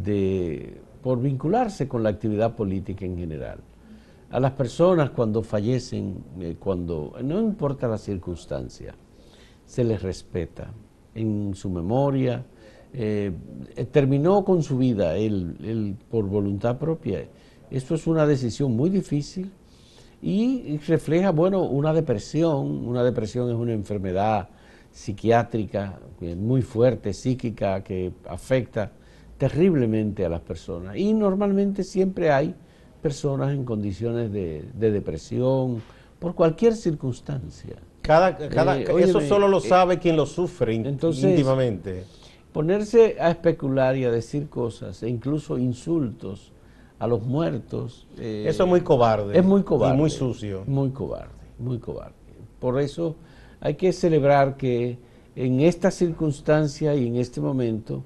de, 0.04 0.78
por 1.04 1.22
vincularse 1.22 1.88
con 1.88 2.02
la 2.02 2.10
actividad 2.10 2.56
política 2.56 3.06
en 3.06 3.16
general. 3.16 3.60
A 4.36 4.40
las 4.42 4.52
personas 4.52 5.12
cuando 5.12 5.42
fallecen, 5.42 6.22
eh, 6.42 6.58
cuando 6.60 7.14
no 7.24 7.40
importa 7.40 7.88
la 7.88 7.98
circunstancia, 7.98 8.94
se 9.66 9.82
les 9.86 10.02
respeta 10.02 10.74
en 11.14 11.56
su 11.56 11.70
memoria. 11.70 12.44
eh, 12.92 13.32
eh, 13.78 13.86
terminó 13.86 14.44
con 14.44 14.62
su 14.62 14.78
vida 14.78 15.16
él, 15.16 15.96
por 16.10 16.26
voluntad 16.26 16.78
propia. 16.78 17.26
Esto 17.72 17.96
es 17.96 18.08
una 18.08 18.28
decisión 18.28 18.76
muy 18.76 18.90
difícil 18.90 19.50
y 20.22 20.80
refleja, 20.80 21.32
bueno, 21.32 21.64
una 21.64 21.94
depresión. 21.94 22.86
Una 22.86 23.06
depresión 23.06 23.50
es 23.50 23.56
una 23.56 23.72
enfermedad 23.72 24.50
psiquiátrica 24.92 25.98
muy 26.36 26.62
fuerte, 26.62 27.14
psíquica, 27.14 27.82
que 27.86 28.12
afecta 28.28 28.92
terriblemente 29.38 30.26
a 30.26 30.30
las 30.30 30.42
personas. 30.42 30.98
Y 30.98 31.14
normalmente 31.14 31.86
siempre 31.86 32.32
hay 32.32 32.54
personas 33.10 33.54
en 33.54 33.64
condiciones 33.66 34.32
de, 34.32 34.64
de 34.74 34.92
depresión 34.92 35.80
por 36.18 36.34
cualquier 36.34 36.74
circunstancia. 36.74 37.76
Cada, 38.02 38.36
cada- 38.36 38.80
Eh, 38.80 38.88
eso 38.98 39.22
solo 39.22 39.48
lo 39.48 39.60
eh, 39.60 39.62
sabe 39.62 40.00
quien 40.00 40.16
lo 40.16 40.26
sufre 40.26 40.74
entonces, 40.74 41.24
íntimamente. 41.24 42.04
Ponerse 42.52 43.18
a 43.20 43.30
especular 43.30 43.96
y 43.96 44.06
a 44.06 44.12
decir 44.12 44.50
cosas 44.50 45.04
e 45.04 45.08
incluso 45.10 45.60
insultos 45.60 46.52
a 46.98 47.06
los 47.06 47.22
muertos. 47.22 48.08
eh, 48.18 48.46
Eso 48.48 48.64
es 48.64 48.70
muy 48.70 48.82
cobarde. 48.82 49.38
Es 49.38 49.46
muy 49.46 49.62
cobarde. 49.62 49.96
Y 49.96 49.98
muy 50.00 50.10
sucio. 50.10 50.64
Muy 50.66 50.90
cobarde, 50.90 51.30
muy 51.60 51.78
cobarde. 51.78 52.16
Por 52.60 52.82
eso 52.82 53.16
hay 53.60 53.76
que 53.76 53.94
celebrar 53.94 54.58
que 54.58 54.98
en 55.36 55.60
esta 55.60 55.92
circunstancia 55.92 56.96
y 56.96 57.06
en 57.06 57.18
este 57.18 57.40
momento 57.40 58.04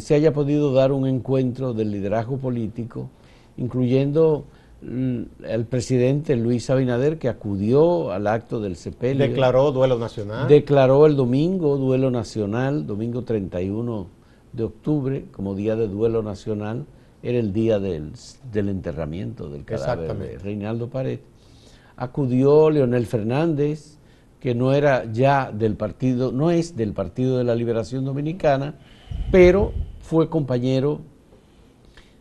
se 0.00 0.14
haya 0.14 0.32
podido 0.32 0.72
dar 0.72 0.90
un 0.92 1.06
encuentro 1.06 1.74
del 1.74 1.90
liderazgo 1.92 2.38
político, 2.38 3.10
incluyendo 3.58 4.44
el 4.80 5.66
presidente 5.68 6.36
Luis 6.36 6.70
Abinader, 6.70 7.18
que 7.18 7.28
acudió 7.28 8.12
al 8.12 8.26
acto 8.26 8.60
del 8.60 8.76
sepelio. 8.76 9.26
Declaró 9.26 9.72
duelo 9.72 9.98
nacional. 9.98 10.46
Declaró 10.46 11.06
el 11.06 11.16
domingo 11.16 11.76
duelo 11.76 12.10
nacional, 12.10 12.86
domingo 12.86 13.22
31 13.22 14.06
de 14.52 14.64
octubre, 14.64 15.24
como 15.32 15.54
día 15.54 15.74
de 15.76 15.88
duelo 15.88 16.22
nacional, 16.22 16.86
era 17.22 17.38
el 17.38 17.52
día 17.52 17.80
del, 17.80 18.12
del 18.52 18.68
enterramiento 18.68 19.48
del 19.50 19.64
cadáver 19.64 20.16
de. 20.16 20.38
Reinaldo 20.38 20.88
Pared. 20.88 21.18
Acudió 21.96 22.70
Leonel 22.70 23.06
Fernández, 23.06 23.98
que 24.38 24.54
no 24.54 24.72
era 24.72 25.10
ya 25.10 25.50
del 25.50 25.74
partido, 25.74 26.30
no 26.30 26.52
es 26.52 26.76
del 26.76 26.92
Partido 26.92 27.38
de 27.38 27.44
la 27.44 27.56
Liberación 27.56 28.04
Dominicana, 28.04 28.76
pero 29.32 29.72
fue 30.00 30.28
compañero 30.28 31.00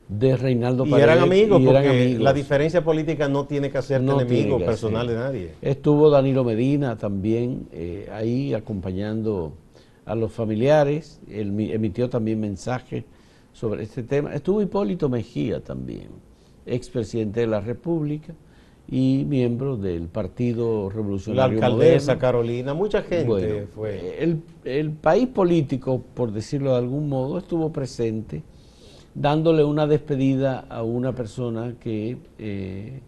de 0.10 0.38
Reinaldo 0.38 0.86
y 0.86 0.90
Pared. 0.92 1.04
eran 1.04 1.20
amigos, 1.20 1.62
y 1.62 1.66
porque 1.66 1.88
amigos. 1.90 2.22
la 2.24 2.34
diferencia 2.34 2.84
política 2.84 3.28
no 3.28 3.46
tiene 3.46 3.70
que 3.70 3.78
hacerte 3.78 4.06
No 4.06 4.20
enemigo 4.22 4.58
que 4.58 4.66
personal 4.66 5.08
de 5.08 5.16
nadie. 5.16 5.52
Estuvo 5.62 6.10
Danilo 6.10 6.44
Medina 6.46 6.98
también 6.98 7.68
eh, 7.74 8.08
ahí 8.14 8.54
acompañando 8.54 9.54
a 10.06 10.16
los 10.16 10.32
familiares, 10.32 11.20
él 11.30 11.52
mi- 11.52 11.72
emitió 11.72 12.10
también 12.10 12.40
mensajes 12.40 13.04
sobre 13.52 13.84
este 13.84 14.04
tema. 14.04 14.34
Estuvo 14.34 14.62
Hipólito 14.62 15.10
Mejía 15.10 15.60
también, 15.60 16.08
expresidente 16.66 17.42
de 17.42 17.48
la 17.48 17.60
República 17.60 18.34
y 18.90 19.26
miembro 19.28 19.76
del 19.76 20.08
Partido 20.08 20.88
La 20.90 20.96
Revolucionario 20.96 21.58
alcaldesa 21.58 22.14
Moderno. 22.14 22.22
Carolina, 22.22 22.74
mucha 22.74 23.02
gente 23.02 23.26
Bueno, 23.26 23.68
fue. 23.76 24.24
el, 24.24 24.42
el 24.64 24.92
país 24.92 25.28
político, 25.28 26.02
por 26.14 26.32
decirlo 26.32 26.72
de 26.72 26.78
algún 26.78 27.10
modo, 27.10 27.38
estuvo 27.40 27.74
presente 27.74 28.44
dándole 29.20 29.64
una 29.64 29.88
despedida 29.88 30.66
a 30.70 30.84
una 30.84 31.14
persona 31.14 31.76
que 31.80 32.18
eh, 32.38 33.02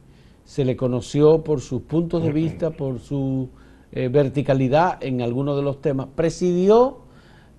se 0.44 0.66
le 0.66 0.76
conoció 0.76 1.44
por 1.44 1.62
sus 1.62 1.84
puntos 1.84 2.24
de 2.24 2.32
vista, 2.32 2.72
por 2.72 3.00
su 3.00 3.50
eh, 3.92 4.08
verticalidad 4.08 4.98
en 5.04 5.22
algunos 5.22 5.56
de 5.56 5.62
los 5.62 5.82
temas. 5.82 6.08
Presidió 6.16 6.98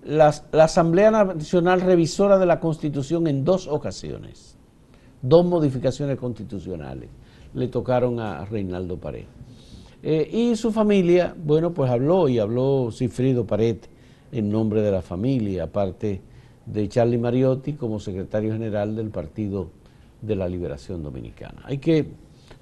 la 0.05 0.35
Asamblea 0.53 1.11
Nacional 1.11 1.81
Revisora 1.81 2.39
de 2.39 2.47
la 2.47 2.59
Constitución 2.59 3.29
en 3.29 3.45
dos 3.45 3.69
ocasiones, 3.69 4.57
dos 5.23 5.47
modificaciones 5.47 6.19
constitucionales 6.19 7.09
le 7.55 7.69
tocaron 7.69 8.21
a 8.21 8.45
Reinaldo 8.45 8.97
Pared. 8.97 9.25
Eh, 10.03 10.29
y 10.33 10.57
su 10.57 10.73
familia, 10.73 11.35
bueno, 11.37 11.73
pues 11.73 11.91
habló 11.91 12.29
y 12.29 12.39
habló 12.39 12.91
Cifrido 12.91 13.47
Pared 13.47 13.77
en 14.33 14.51
nombre 14.51 14.83
de 14.83 14.91
la 14.91 15.03
familia, 15.03 15.65
aparte 15.65 16.21
de 16.67 16.89
Charlie 16.89 17.19
Mariotti 17.19 17.73
como 17.75 17.99
secretario 18.01 18.53
general 18.53 18.95
del 18.97 19.09
Partido 19.11 19.71
de 20.21 20.37
la 20.37 20.49
Liberación 20.49 21.03
Dominicana. 21.03 21.63
Hay 21.65 21.79
que 21.79 22.07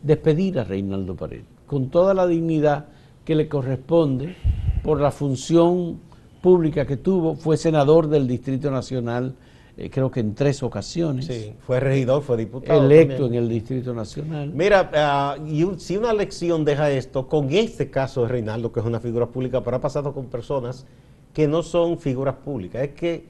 despedir 0.03 0.59
a 0.59 0.65
Reinaldo 0.65 1.17
Pared 1.17 1.43
con 1.67 1.91
toda 1.91 2.15
la 2.15 2.27
dignidad 2.27 2.87
que 3.25 3.35
le 3.35 3.49
corresponde 3.49 4.35
por 4.83 5.01
la 5.01 5.11
función 5.11 5.99
pública 6.41 6.87
que 6.87 6.97
tuvo. 6.97 7.35
Fue 7.35 7.57
senador 7.57 8.09
del 8.09 8.27
Distrito 8.27 8.71
Nacional, 8.71 9.35
eh, 9.77 9.91
creo 9.91 10.11
que 10.11 10.21
en 10.21 10.35
tres 10.35 10.63
ocasiones, 10.63 11.27
Sí, 11.27 11.53
fue 11.61 11.79
regidor, 11.81 12.23
fue 12.23 12.37
diputado. 12.39 12.83
electo 12.85 13.25
también. 13.25 13.35
en 13.35 13.43
el 13.45 13.49
Distrito 13.51 13.93
Nacional. 13.93 14.53
Mira, 14.55 14.91
ah, 14.95 15.37
y 15.47 15.65
un- 15.65 15.79
si 15.79 15.97
una 15.97 16.13
lección 16.15 16.65
deja 16.65 16.91
esto, 16.91 17.27
con 17.29 17.53
este 17.53 17.91
caso 17.91 18.23
de 18.23 18.29
Reinaldo, 18.29 18.73
que 18.73 18.81
es 18.81 18.87
una 18.87 19.01
figura 19.01 19.27
pública, 19.27 19.63
pero 19.63 19.77
ha 19.77 19.81
pasado 19.81 20.15
con 20.15 20.27
personas 20.27 20.87
que 21.35 21.47
no 21.49 21.63
son 21.63 21.99
figuras 21.99 22.37
públicas, 22.37 22.83
es 22.83 22.91
que 22.95 23.27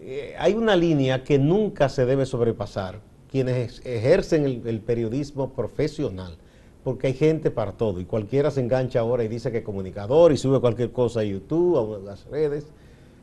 eh, 0.00 0.34
hay 0.38 0.54
una 0.54 0.76
línea 0.76 1.24
que 1.24 1.38
nunca 1.38 1.88
se 1.88 2.06
debe 2.06 2.26
sobrepasar, 2.26 3.00
quienes 3.30 3.80
ejercen 3.84 4.62
el, 4.64 4.80
periodismo 4.80 5.52
profesional, 5.52 6.36
porque 6.84 7.08
hay 7.08 7.14
gente 7.14 7.50
para 7.50 7.72
todo, 7.72 8.00
y 8.00 8.04
cualquiera 8.04 8.50
se 8.50 8.60
engancha 8.60 9.00
ahora 9.00 9.24
y 9.24 9.28
dice 9.28 9.50
que 9.50 9.58
es 9.58 9.64
comunicador 9.64 10.32
y 10.32 10.36
sube 10.36 10.60
cualquier 10.60 10.92
cosa 10.92 11.20
a 11.20 11.24
YouTube, 11.24 11.96
a 11.96 11.98
las 11.98 12.24
redes. 12.26 12.66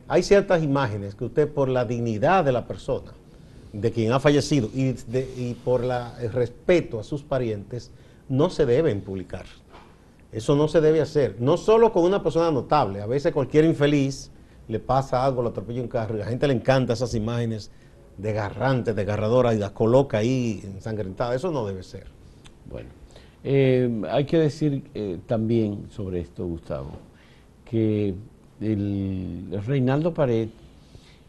Hay 0.06 0.22
ciertas 0.22 0.62
imágenes 0.62 1.14
que 1.14 1.24
usted 1.24 1.48
por 1.52 1.68
la 1.68 1.84
dignidad 1.84 2.44
de 2.44 2.52
la 2.52 2.66
persona, 2.66 3.12
de 3.72 3.90
quien 3.90 4.12
ha 4.12 4.20
fallecido 4.20 4.68
y, 4.72 5.54
por 5.64 5.82
el 5.82 6.32
respeto 6.32 7.00
a 7.00 7.04
sus 7.04 7.22
parientes, 7.22 7.90
no 8.28 8.50
se 8.50 8.66
deben 8.66 9.00
publicar. 9.00 9.46
Eso 10.30 10.54
no 10.54 10.68
se 10.68 10.80
debe 10.80 11.00
hacer. 11.00 11.36
No 11.40 11.56
solo 11.56 11.92
con 11.92 12.04
una 12.04 12.22
persona 12.22 12.50
notable. 12.50 13.00
A 13.00 13.06
veces 13.06 13.32
cualquier 13.32 13.64
infeliz 13.64 14.30
le 14.68 14.78
pasa 14.80 15.24
algo, 15.24 15.42
lo 15.42 15.50
atropella 15.50 15.82
un 15.82 15.88
carro 15.88 16.16
y 16.16 16.20
a 16.20 16.24
la 16.24 16.30
gente 16.30 16.46
le 16.46 16.54
encanta 16.54 16.92
esas 16.92 17.14
imágenes 17.14 17.70
desgarrantes, 18.18 18.96
desgarradoras 18.96 19.54
y 19.54 19.58
las 19.58 19.72
coloca 19.72 20.18
ahí 20.18 20.60
ensangrentadas. 20.64 21.36
Eso 21.36 21.50
no 21.50 21.66
debe 21.66 21.82
ser. 21.82 22.06
Bueno, 22.70 22.88
eh, 23.44 24.02
hay 24.10 24.24
que 24.24 24.38
decir 24.38 24.84
eh, 24.94 25.18
también 25.26 25.86
sobre 25.90 26.20
esto, 26.20 26.46
Gustavo, 26.46 26.92
que 27.64 28.14
el 28.60 29.62
Reinaldo 29.66 30.14
Pared 30.14 30.48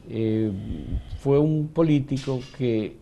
eh, 0.10 0.52
fue 1.20 1.38
un 1.38 1.68
político 1.68 2.40
que 2.58 2.96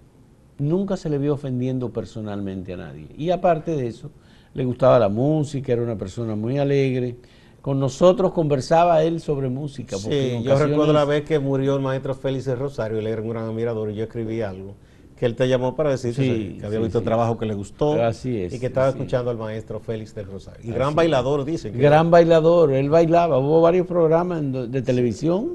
nunca 0.58 0.98
se 0.98 1.10
le 1.10 1.18
vio 1.18 1.34
ofendiendo 1.34 1.92
personalmente 1.92 2.74
a 2.74 2.78
nadie. 2.78 3.08
Y 3.18 3.30
aparte 3.30 3.76
de 3.76 3.88
eso, 3.88 4.10
le 4.54 4.66
gustaba 4.66 4.98
la 4.98 5.10
música, 5.10 5.74
era 5.74 5.84
una 5.84 5.98
persona 5.98 6.36
muy 6.36 6.58
alegre. 6.58 7.18
Con 7.66 7.80
nosotros 7.80 8.32
conversaba 8.32 9.02
él 9.02 9.20
sobre 9.20 9.50
música. 9.50 9.98
porque 10.00 10.38
Sí, 10.38 10.44
yo 10.44 10.56
recuerdo 10.56 10.94
la 10.94 11.04
vez 11.04 11.24
que 11.24 11.40
murió 11.40 11.78
el 11.78 11.82
maestro 11.82 12.14
Félix 12.14 12.46
Rosario, 12.60 13.00
él 13.00 13.08
era 13.08 13.20
un 13.24 13.30
gran 13.30 13.46
admirador 13.46 13.90
y 13.90 13.96
yo 13.96 14.04
escribí 14.04 14.42
algo 14.42 14.76
que 15.18 15.26
él 15.26 15.34
te 15.36 15.48
llamó 15.50 15.76
para 15.76 15.90
decir 15.90 16.14
Sí, 16.14 16.58
que 16.60 16.66
había 16.68 16.78
sí, 16.78 16.84
visto 16.84 17.00
sí. 17.00 17.06
trabajo 17.06 17.40
que 17.40 17.48
le 17.48 17.56
gustó 17.56 18.00
Así 18.04 18.40
es, 18.40 18.54
y 18.54 18.60
que 18.60 18.68
estaba 18.68 18.90
escuchando 18.90 19.32
al 19.32 19.38
maestro 19.38 19.80
Félix 19.80 20.14
del 20.14 20.28
Rosario. 20.28 20.60
Y 20.64 20.68
Así 20.70 20.76
gran 20.76 20.94
bailador, 20.94 21.44
dicen. 21.44 21.74
que 21.74 21.80
Gran 21.80 22.12
bailador, 22.12 22.72
él 22.72 22.88
bailaba. 22.92 23.40
Hubo 23.40 23.60
varios 23.62 23.88
programas 23.88 24.44
de 24.72 24.82
televisión 24.84 25.54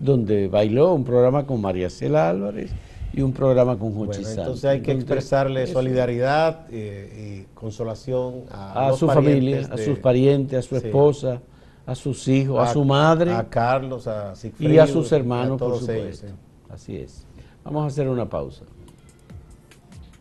donde 0.00 0.46
bailó, 0.46 0.92
un 0.94 1.02
programa 1.02 1.44
con 1.44 1.60
María 1.60 1.90
Cela 1.90 2.28
Álvarez 2.30 2.70
y 3.12 3.22
un 3.22 3.32
programa 3.32 3.78
con 3.78 3.94
Jochi 3.94 4.22
Entonces 4.24 4.64
hay 4.64 4.80
que 4.80 4.92
expresarle 4.92 5.66
solidaridad 5.66 6.66
eh, 6.70 7.46
y 7.48 7.54
consolación 7.54 8.44
a, 8.50 8.92
su 8.92 9.06
familia, 9.06 9.68
a 9.70 9.78
sus 9.78 9.98
parientes, 9.98 10.58
a 10.58 10.62
su 10.62 10.76
esposa, 10.76 11.40
a 11.86 11.94
sus 11.94 12.28
hijos, 12.28 12.60
a, 12.60 12.72
su 12.72 12.84
madre, 12.84 13.32
a 13.32 13.48
Carlos, 13.48 14.06
a 14.06 14.34
y 14.58 14.78
a 14.78 14.86
sus 14.86 15.10
hermanos, 15.12 15.58
por 15.58 15.78
supuesto. 15.78 16.26
Así 16.68 16.96
es. 16.96 17.26
Vamos 17.64 17.84
a 17.84 17.86
hacer 17.86 18.08
una 18.08 18.28
pausa 18.28 18.64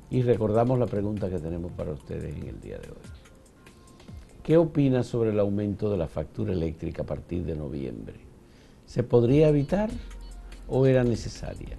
y 0.10 0.22
recordamos 0.22 0.80
la 0.80 0.86
pregunta 0.86 1.30
que 1.30 1.40
tenemos 1.40 1.72
para 1.74 1.92
ustedes 1.92 2.36
en 2.36 2.48
el 2.48 2.62
día 2.62 2.78
de 2.78 2.90
hoy. 2.90 3.18
¿Qué 4.44 4.56
opina 4.56 5.04
sobre 5.04 5.32
el 5.32 5.40
aumento 5.40 5.90
de 5.90 5.98
la 5.98 6.08
factura 6.08 6.54
eléctrica 6.54 7.02
a 7.02 7.06
partir 7.06 7.44
de 7.44 7.56
noviembre? 7.56 8.16
¿Se 8.86 9.04
podría 9.04 9.50
evitar 9.50 9.90
o 10.70 10.86
era 10.86 11.04
necesaria? 11.04 11.76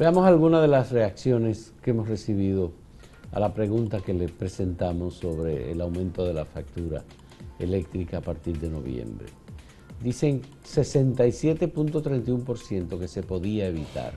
Veamos 0.00 0.26
algunas 0.26 0.60
de 0.62 0.68
las 0.68 0.90
reacciones 0.92 1.74
que 1.82 1.90
hemos 1.90 2.08
recibido 2.08 2.72
a 3.32 3.38
la 3.38 3.52
pregunta 3.52 4.00
que 4.00 4.14
le 4.14 4.30
presentamos 4.30 5.16
sobre 5.16 5.70
el 5.70 5.82
aumento 5.82 6.24
de 6.24 6.32
la 6.32 6.46
factura 6.46 7.04
eléctrica 7.58 8.16
a 8.16 8.22
partir 8.22 8.58
de 8.58 8.70
noviembre. 8.70 9.26
Dicen 10.02 10.40
67.31% 10.64 12.98
que 12.98 13.08
se 13.08 13.22
podía 13.22 13.66
evitar 13.66 14.14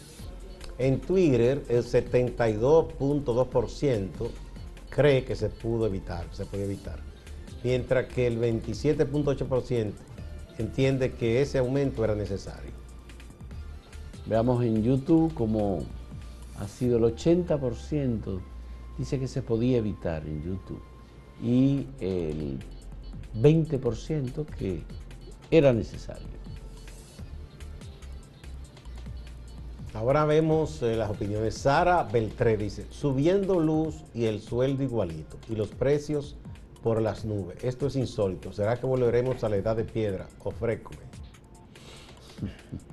En 0.82 1.00
Twitter 1.00 1.64
el 1.68 1.84
72.2% 1.84 4.08
cree 4.90 5.24
que 5.24 5.36
se 5.36 5.48
pudo 5.48 5.86
evitar, 5.86 6.26
se 6.32 6.44
puede 6.44 6.64
evitar. 6.64 6.98
Mientras 7.62 8.12
que 8.12 8.26
el 8.26 8.40
27.8% 8.40 9.92
entiende 10.58 11.12
que 11.12 11.40
ese 11.40 11.58
aumento 11.58 12.02
era 12.02 12.16
necesario. 12.16 12.72
Veamos 14.26 14.64
en 14.64 14.82
YouTube 14.82 15.32
como 15.34 15.84
ha 16.58 16.66
sido 16.66 16.98
el 16.98 17.04
80%, 17.14 18.40
dice 18.98 19.20
que 19.20 19.28
se 19.28 19.40
podía 19.40 19.78
evitar 19.78 20.26
en 20.26 20.42
YouTube 20.42 20.82
y 21.40 21.86
el 22.00 22.58
20% 23.40 24.46
que 24.46 24.82
era 25.48 25.72
necesario. 25.72 26.41
Ahora 29.94 30.24
vemos 30.24 30.82
eh, 30.82 30.96
las 30.96 31.10
opiniones. 31.10 31.54
Sara 31.54 32.02
Beltré 32.04 32.56
dice, 32.56 32.86
subiendo 32.90 33.60
luz 33.60 34.02
y 34.14 34.24
el 34.24 34.40
sueldo 34.40 34.82
igualito 34.82 35.36
y 35.50 35.54
los 35.54 35.68
precios 35.68 36.36
por 36.82 37.02
las 37.02 37.26
nubes. 37.26 37.62
Esto 37.62 37.86
es 37.88 37.96
insólito. 37.96 38.52
¿Será 38.52 38.76
que 38.78 38.86
volveremos 38.86 39.44
a 39.44 39.50
la 39.50 39.56
edad 39.56 39.76
de 39.76 39.84
piedra? 39.84 40.28
Ofrécome. 40.42 40.96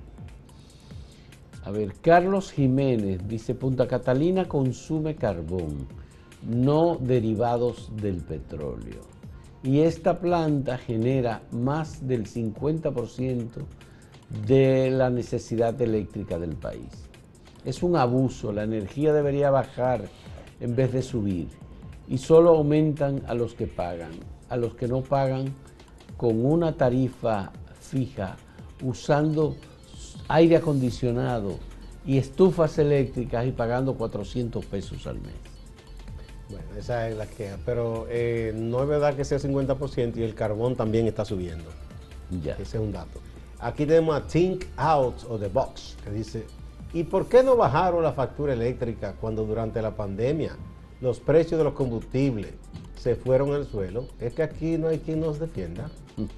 A 1.63 1.71
ver, 1.71 1.93
Carlos 2.01 2.51
Jiménez 2.51 3.27
dice, 3.27 3.53
Punta 3.55 3.87
Catalina 3.87 4.47
consume 4.47 5.15
carbón, 5.15 5.87
no 6.41 6.97
derivados 6.99 7.91
del 7.97 8.23
petróleo. 8.23 9.01
Y 9.61 9.81
esta 9.81 10.19
planta 10.19 10.77
genera 10.77 11.43
más 11.51 12.07
del 12.07 12.25
50% 12.25 13.65
de 14.47 14.91
la 14.91 15.09
necesidad 15.09 15.79
eléctrica 15.81 16.37
del 16.37 16.55
país. 16.55 17.09
Es 17.65 17.83
un 17.83 17.95
abuso, 17.95 18.51
la 18.51 18.63
energía 18.63 19.13
debería 19.13 19.51
bajar 19.51 20.03
en 20.59 20.75
vez 20.75 20.93
de 20.93 21.01
subir 21.01 21.47
y 22.07 22.17
solo 22.17 22.51
aumentan 22.51 23.21
a 23.27 23.33
los 23.33 23.53
que 23.53 23.67
pagan, 23.67 24.11
a 24.49 24.57
los 24.57 24.75
que 24.75 24.87
no 24.87 25.01
pagan 25.01 25.53
con 26.17 26.45
una 26.45 26.75
tarifa 26.75 27.51
fija, 27.79 28.37
usando 28.83 29.55
aire 30.27 30.57
acondicionado 30.57 31.57
y 32.05 32.17
estufas 32.17 32.77
eléctricas 32.77 33.45
y 33.45 33.51
pagando 33.51 33.95
400 33.95 34.65
pesos 34.65 35.05
al 35.07 35.15
mes. 35.19 35.35
Bueno, 36.49 36.65
esa 36.77 37.07
es 37.07 37.15
la 37.15 37.27
queja, 37.27 37.57
pero 37.65 38.07
eh, 38.09 38.53
no 38.55 38.81
es 38.81 38.89
verdad 38.89 39.15
que 39.15 39.23
sea 39.23 39.37
50% 39.37 40.17
y 40.17 40.23
el 40.23 40.33
carbón 40.33 40.75
también 40.75 41.05
está 41.05 41.23
subiendo. 41.23 41.69
Ya. 42.43 42.53
Ese 42.53 42.77
es 42.77 42.83
un 42.83 42.91
dato. 42.91 43.19
Aquí 43.61 43.85
tenemos 43.85 44.15
a 44.15 44.25
Think 44.25 44.65
Out 44.77 45.25
of 45.29 45.41
the 45.41 45.49
Box, 45.49 45.97
que 46.03 46.11
dice, 46.11 46.45
¿y 46.93 47.03
por 47.03 47.27
qué 47.27 47.43
no 47.43 47.57
bajaron 47.57 48.01
la 48.01 48.13
factura 48.13 48.53
eléctrica 48.53 49.15
cuando 49.19 49.43
durante 49.43 49.81
la 49.81 49.97
pandemia 49.97 50.55
los 51.01 51.19
precios 51.19 51.57
de 51.57 51.65
los 51.65 51.73
combustibles 51.73 52.53
se 52.97 53.17
fueron 53.17 53.53
al 53.53 53.65
suelo? 53.67 54.05
Es 54.21 54.33
que 54.33 54.43
aquí 54.43 54.77
no 54.77 54.87
hay 54.87 54.99
quien 54.99 55.19
nos 55.19 55.39
defienda. 55.39 55.89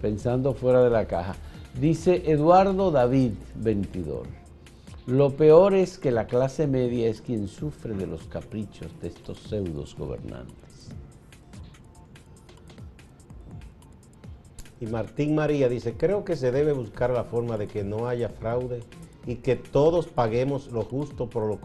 Pensando 0.00 0.54
fuera 0.54 0.84
de 0.84 0.90
la 0.90 1.06
caja. 1.06 1.34
Dice 1.80 2.30
Eduardo 2.30 2.92
David 2.92 3.32
Ventidor, 3.56 4.28
lo 5.06 5.30
peor 5.36 5.74
es 5.74 5.98
que 5.98 6.12
la 6.12 6.28
clase 6.28 6.68
media 6.68 7.08
es 7.08 7.20
quien 7.20 7.48
sufre 7.48 7.94
de 7.94 8.06
los 8.06 8.22
caprichos 8.24 8.88
de 9.02 9.08
estos 9.08 9.40
pseudos 9.40 9.96
gobernantes. 9.98 10.54
Y 14.80 14.86
Martín 14.86 15.34
María 15.34 15.68
dice, 15.68 15.94
creo 15.96 16.24
que 16.24 16.36
se 16.36 16.50
debe 16.50 16.72
buscar 16.72 17.10
la 17.10 17.24
forma 17.24 17.56
de 17.56 17.66
que 17.66 17.84
no 17.84 18.08
haya 18.08 18.28
fraude 18.28 18.80
y 19.26 19.36
que 19.36 19.56
todos 19.56 20.06
paguemos 20.06 20.70
lo 20.72 20.82
justo 20.82 21.30
por 21.30 21.46
lo, 21.46 21.60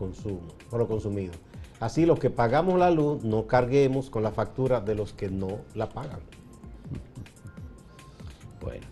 consumido. 0.87 1.33
Así 1.79 2.05
los 2.05 2.19
que 2.19 2.29
pagamos 2.29 2.77
la 2.77 2.91
luz 2.91 3.23
no 3.23 3.47
carguemos 3.47 4.09
con 4.09 4.23
la 4.23 4.31
factura 4.31 4.79
de 4.81 4.95
los 4.95 5.13
que 5.13 5.29
no 5.29 5.59
la 5.75 5.89
pagan. 5.89 6.19
Bueno, 8.61 8.85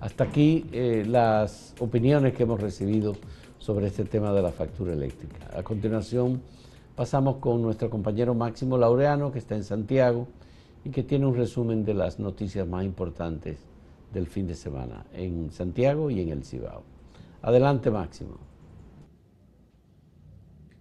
hasta 0.00 0.24
aquí 0.24 0.66
eh, 0.72 1.04
las 1.06 1.74
opiniones 1.78 2.34
que 2.34 2.42
hemos 2.42 2.60
recibido 2.60 3.14
sobre 3.58 3.86
este 3.86 4.04
tema 4.04 4.32
de 4.32 4.42
la 4.42 4.50
factura 4.50 4.92
eléctrica. 4.92 5.48
A 5.56 5.62
continuación 5.62 6.42
pasamos 6.96 7.36
con 7.36 7.62
nuestro 7.62 7.88
compañero 7.88 8.34
Máximo 8.34 8.76
Laureano, 8.76 9.32
que 9.32 9.38
está 9.38 9.54
en 9.54 9.64
Santiago 9.64 10.26
y 10.84 10.90
que 10.90 11.02
tiene 11.02 11.26
un 11.26 11.34
resumen 11.34 11.84
de 11.84 11.94
las 11.94 12.18
noticias 12.18 12.66
más 12.68 12.84
importantes 12.84 13.58
del 14.12 14.26
fin 14.26 14.46
de 14.46 14.54
semana 14.54 15.06
en 15.14 15.50
Santiago 15.50 16.10
y 16.10 16.20
en 16.20 16.28
el 16.28 16.44
Cibao. 16.44 16.84
Adelante, 17.42 17.90
Máximo. 17.90 18.38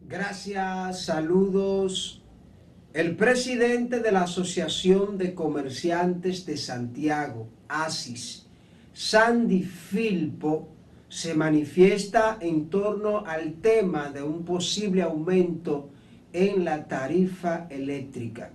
Gracias, 0.08 1.06
saludos. 1.06 2.22
El 2.94 3.16
presidente 3.16 4.02
de 4.02 4.12
la 4.12 4.24
Asociación 4.24 5.18
de 5.18 5.34
Comerciantes 5.34 6.46
de 6.46 6.58
Santiago, 6.58 7.48
ASIS, 7.68 8.46
Sandy 8.94 9.64
Filpo, 9.64 10.68
se 11.10 11.34
manifiesta 11.34 12.38
en 12.40 12.70
torno 12.70 13.26
al 13.26 13.54
tema 13.54 14.10
de 14.10 14.22
un 14.22 14.44
posible 14.44 15.02
aumento 15.02 15.90
en 16.34 16.66
la 16.66 16.88
tarifa 16.88 17.68
eléctrica 17.70 18.52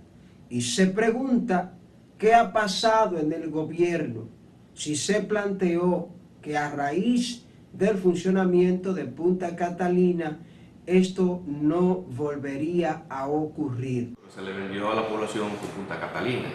y 0.49 0.61
se 0.61 0.87
pregunta 0.87 1.73
qué 2.17 2.33
ha 2.33 2.51
pasado 2.51 3.19
en 3.19 3.31
el 3.31 3.49
gobierno, 3.49 4.27
si 4.73 4.95
se 4.95 5.21
planteó 5.21 6.09
que 6.41 6.57
a 6.57 6.71
raíz 6.71 7.45
del 7.73 7.97
funcionamiento 7.97 8.93
de 8.93 9.05
Punta 9.05 9.55
Catalina 9.55 10.39
esto 10.85 11.43
no 11.45 11.95
volvería 11.95 13.03
a 13.09 13.27
ocurrir. 13.27 14.15
Se 14.33 14.41
le 14.41 14.53
vendió 14.53 14.91
a 14.91 14.95
la 14.95 15.07
población 15.07 15.49
con 15.49 15.69
Punta 15.69 15.99
Catalina, 15.99 16.49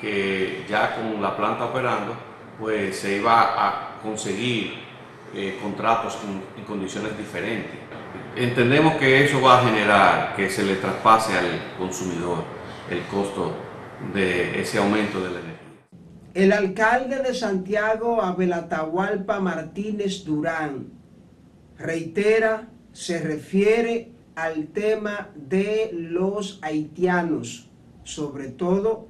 que 0.00 0.64
ya 0.68 0.94
con 0.94 1.22
la 1.22 1.34
planta 1.36 1.64
operando, 1.64 2.14
pues 2.58 2.98
se 2.98 3.16
iba 3.16 3.66
a 3.66 4.00
conseguir 4.02 4.74
eh, 5.34 5.58
contratos 5.62 6.18
en 6.56 6.64
condiciones 6.64 7.16
diferentes. 7.16 7.72
Entendemos 8.36 8.96
que 8.96 9.24
eso 9.24 9.40
va 9.40 9.60
a 9.60 9.64
generar 9.64 10.36
que 10.36 10.50
se 10.50 10.64
le 10.64 10.76
traspase 10.76 11.36
al 11.36 11.76
consumidor 11.78 12.57
el 12.90 13.02
costo 13.06 13.52
de 14.14 14.60
ese 14.60 14.78
aumento 14.78 15.18
de 15.20 15.30
la 15.30 15.40
energía. 15.40 15.58
El 16.34 16.52
alcalde 16.52 17.22
de 17.22 17.34
Santiago, 17.34 18.22
Abelatahualpa 18.22 19.40
Martínez 19.40 20.24
Durán, 20.24 20.86
reitera, 21.78 22.68
se 22.92 23.20
refiere 23.20 24.12
al 24.34 24.68
tema 24.68 25.30
de 25.34 25.90
los 25.92 26.58
haitianos. 26.62 27.68
Sobre 28.04 28.48
todo, 28.48 29.08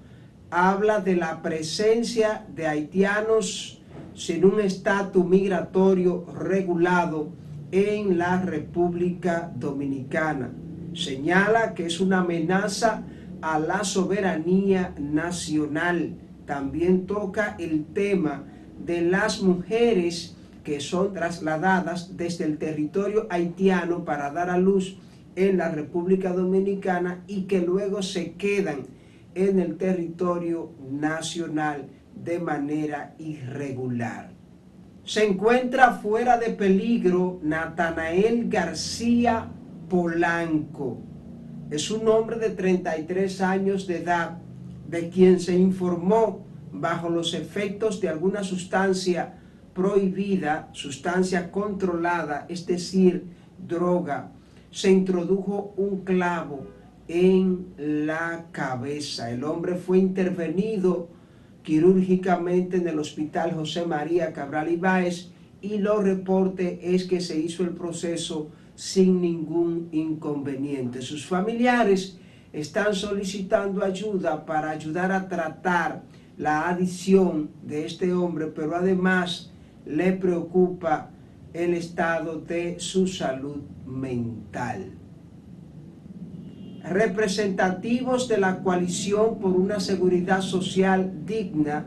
habla 0.50 1.00
de 1.00 1.16
la 1.16 1.42
presencia 1.42 2.46
de 2.48 2.66
haitianos 2.66 3.82
sin 4.14 4.44
un 4.44 4.60
estatus 4.60 5.24
migratorio 5.24 6.24
regulado 6.34 7.28
en 7.70 8.18
la 8.18 8.40
República 8.40 9.52
Dominicana. 9.54 10.50
Señala 10.94 11.74
que 11.74 11.86
es 11.86 12.00
una 12.00 12.20
amenaza 12.20 13.04
a 13.42 13.58
la 13.58 13.84
soberanía 13.84 14.94
nacional. 14.98 16.14
También 16.46 17.06
toca 17.06 17.56
el 17.58 17.84
tema 17.86 18.44
de 18.84 19.02
las 19.02 19.42
mujeres 19.42 20.36
que 20.64 20.80
son 20.80 21.12
trasladadas 21.12 22.16
desde 22.16 22.44
el 22.44 22.58
territorio 22.58 23.26
haitiano 23.30 24.04
para 24.04 24.30
dar 24.30 24.50
a 24.50 24.58
luz 24.58 24.98
en 25.34 25.56
la 25.56 25.70
República 25.70 26.32
Dominicana 26.32 27.24
y 27.26 27.42
que 27.42 27.60
luego 27.60 28.02
se 28.02 28.32
quedan 28.32 28.86
en 29.34 29.60
el 29.60 29.76
territorio 29.76 30.72
nacional 30.90 31.88
de 32.14 32.38
manera 32.38 33.14
irregular. 33.18 34.30
Se 35.04 35.24
encuentra 35.24 35.92
fuera 35.92 36.36
de 36.36 36.50
peligro 36.50 37.40
Natanael 37.42 38.48
García 38.50 39.48
Polanco. 39.88 41.07
Es 41.70 41.90
un 41.90 42.08
hombre 42.08 42.38
de 42.38 42.50
33 42.50 43.40
años 43.42 43.86
de 43.86 43.98
edad, 43.98 44.38
de 44.88 45.10
quien 45.10 45.38
se 45.38 45.54
informó 45.54 46.46
bajo 46.72 47.10
los 47.10 47.34
efectos 47.34 48.00
de 48.00 48.08
alguna 48.08 48.42
sustancia 48.42 49.34
prohibida, 49.74 50.70
sustancia 50.72 51.50
controlada, 51.50 52.46
es 52.48 52.66
decir, 52.66 53.24
droga, 53.58 54.32
se 54.70 54.90
introdujo 54.90 55.74
un 55.76 56.04
clavo 56.04 56.66
en 57.06 57.66
la 57.76 58.46
cabeza. 58.50 59.30
El 59.30 59.44
hombre 59.44 59.76
fue 59.76 59.98
intervenido 59.98 61.08
quirúrgicamente 61.62 62.78
en 62.78 62.88
el 62.88 62.98
hospital 62.98 63.52
José 63.52 63.84
María 63.84 64.32
Cabral 64.32 64.72
Ibáez 64.72 65.30
y 65.60 65.78
lo 65.78 66.00
reporte 66.00 66.94
es 66.94 67.04
que 67.04 67.20
se 67.20 67.38
hizo 67.38 67.62
el 67.62 67.70
proceso 67.70 68.50
sin 68.78 69.20
ningún 69.20 69.88
inconveniente. 69.90 71.02
Sus 71.02 71.26
familiares 71.26 72.16
están 72.52 72.94
solicitando 72.94 73.84
ayuda 73.84 74.46
para 74.46 74.70
ayudar 74.70 75.10
a 75.10 75.28
tratar 75.28 76.04
la 76.36 76.68
adicción 76.68 77.50
de 77.64 77.86
este 77.86 78.12
hombre, 78.12 78.46
pero 78.46 78.76
además 78.76 79.50
le 79.84 80.12
preocupa 80.12 81.10
el 81.52 81.74
estado 81.74 82.38
de 82.40 82.78
su 82.78 83.08
salud 83.08 83.62
mental. 83.84 84.92
Representativos 86.84 88.28
de 88.28 88.38
la 88.38 88.62
coalición 88.62 89.40
por 89.40 89.56
una 89.56 89.80
seguridad 89.80 90.40
social 90.40 91.26
digna 91.26 91.84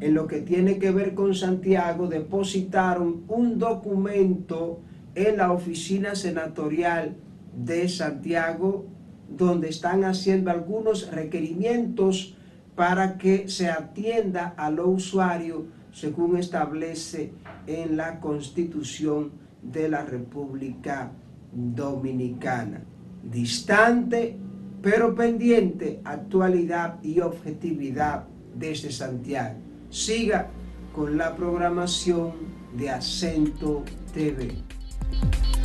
en 0.00 0.14
lo 0.14 0.26
que 0.26 0.40
tiene 0.40 0.78
que 0.78 0.92
ver 0.92 1.12
con 1.12 1.34
Santiago 1.34 2.06
depositaron 2.06 3.24
un 3.28 3.58
documento 3.58 4.80
en 5.16 5.38
la 5.38 5.50
oficina 5.50 6.14
senatorial 6.14 7.16
de 7.56 7.88
Santiago 7.88 8.86
donde 9.28 9.70
están 9.70 10.04
haciendo 10.04 10.50
algunos 10.50 11.10
requerimientos 11.10 12.36
para 12.76 13.16
que 13.16 13.48
se 13.48 13.68
atienda 13.68 14.54
a 14.56 14.70
lo 14.70 14.88
usuario 14.88 15.66
según 15.90 16.36
establece 16.36 17.32
en 17.66 17.96
la 17.96 18.20
Constitución 18.20 19.32
de 19.62 19.88
la 19.88 20.04
República 20.04 21.10
Dominicana. 21.52 22.82
Distante, 23.24 24.36
pero 24.82 25.14
pendiente, 25.14 26.00
actualidad 26.04 27.02
y 27.02 27.20
objetividad 27.20 28.24
desde 28.54 28.92
Santiago. 28.92 29.56
Siga 29.88 30.50
con 30.94 31.16
la 31.16 31.34
programación 31.34 32.32
de 32.76 32.90
Acento 32.90 33.82
TV. 34.12 34.75
Thank 35.10 35.46
you. 35.46 35.55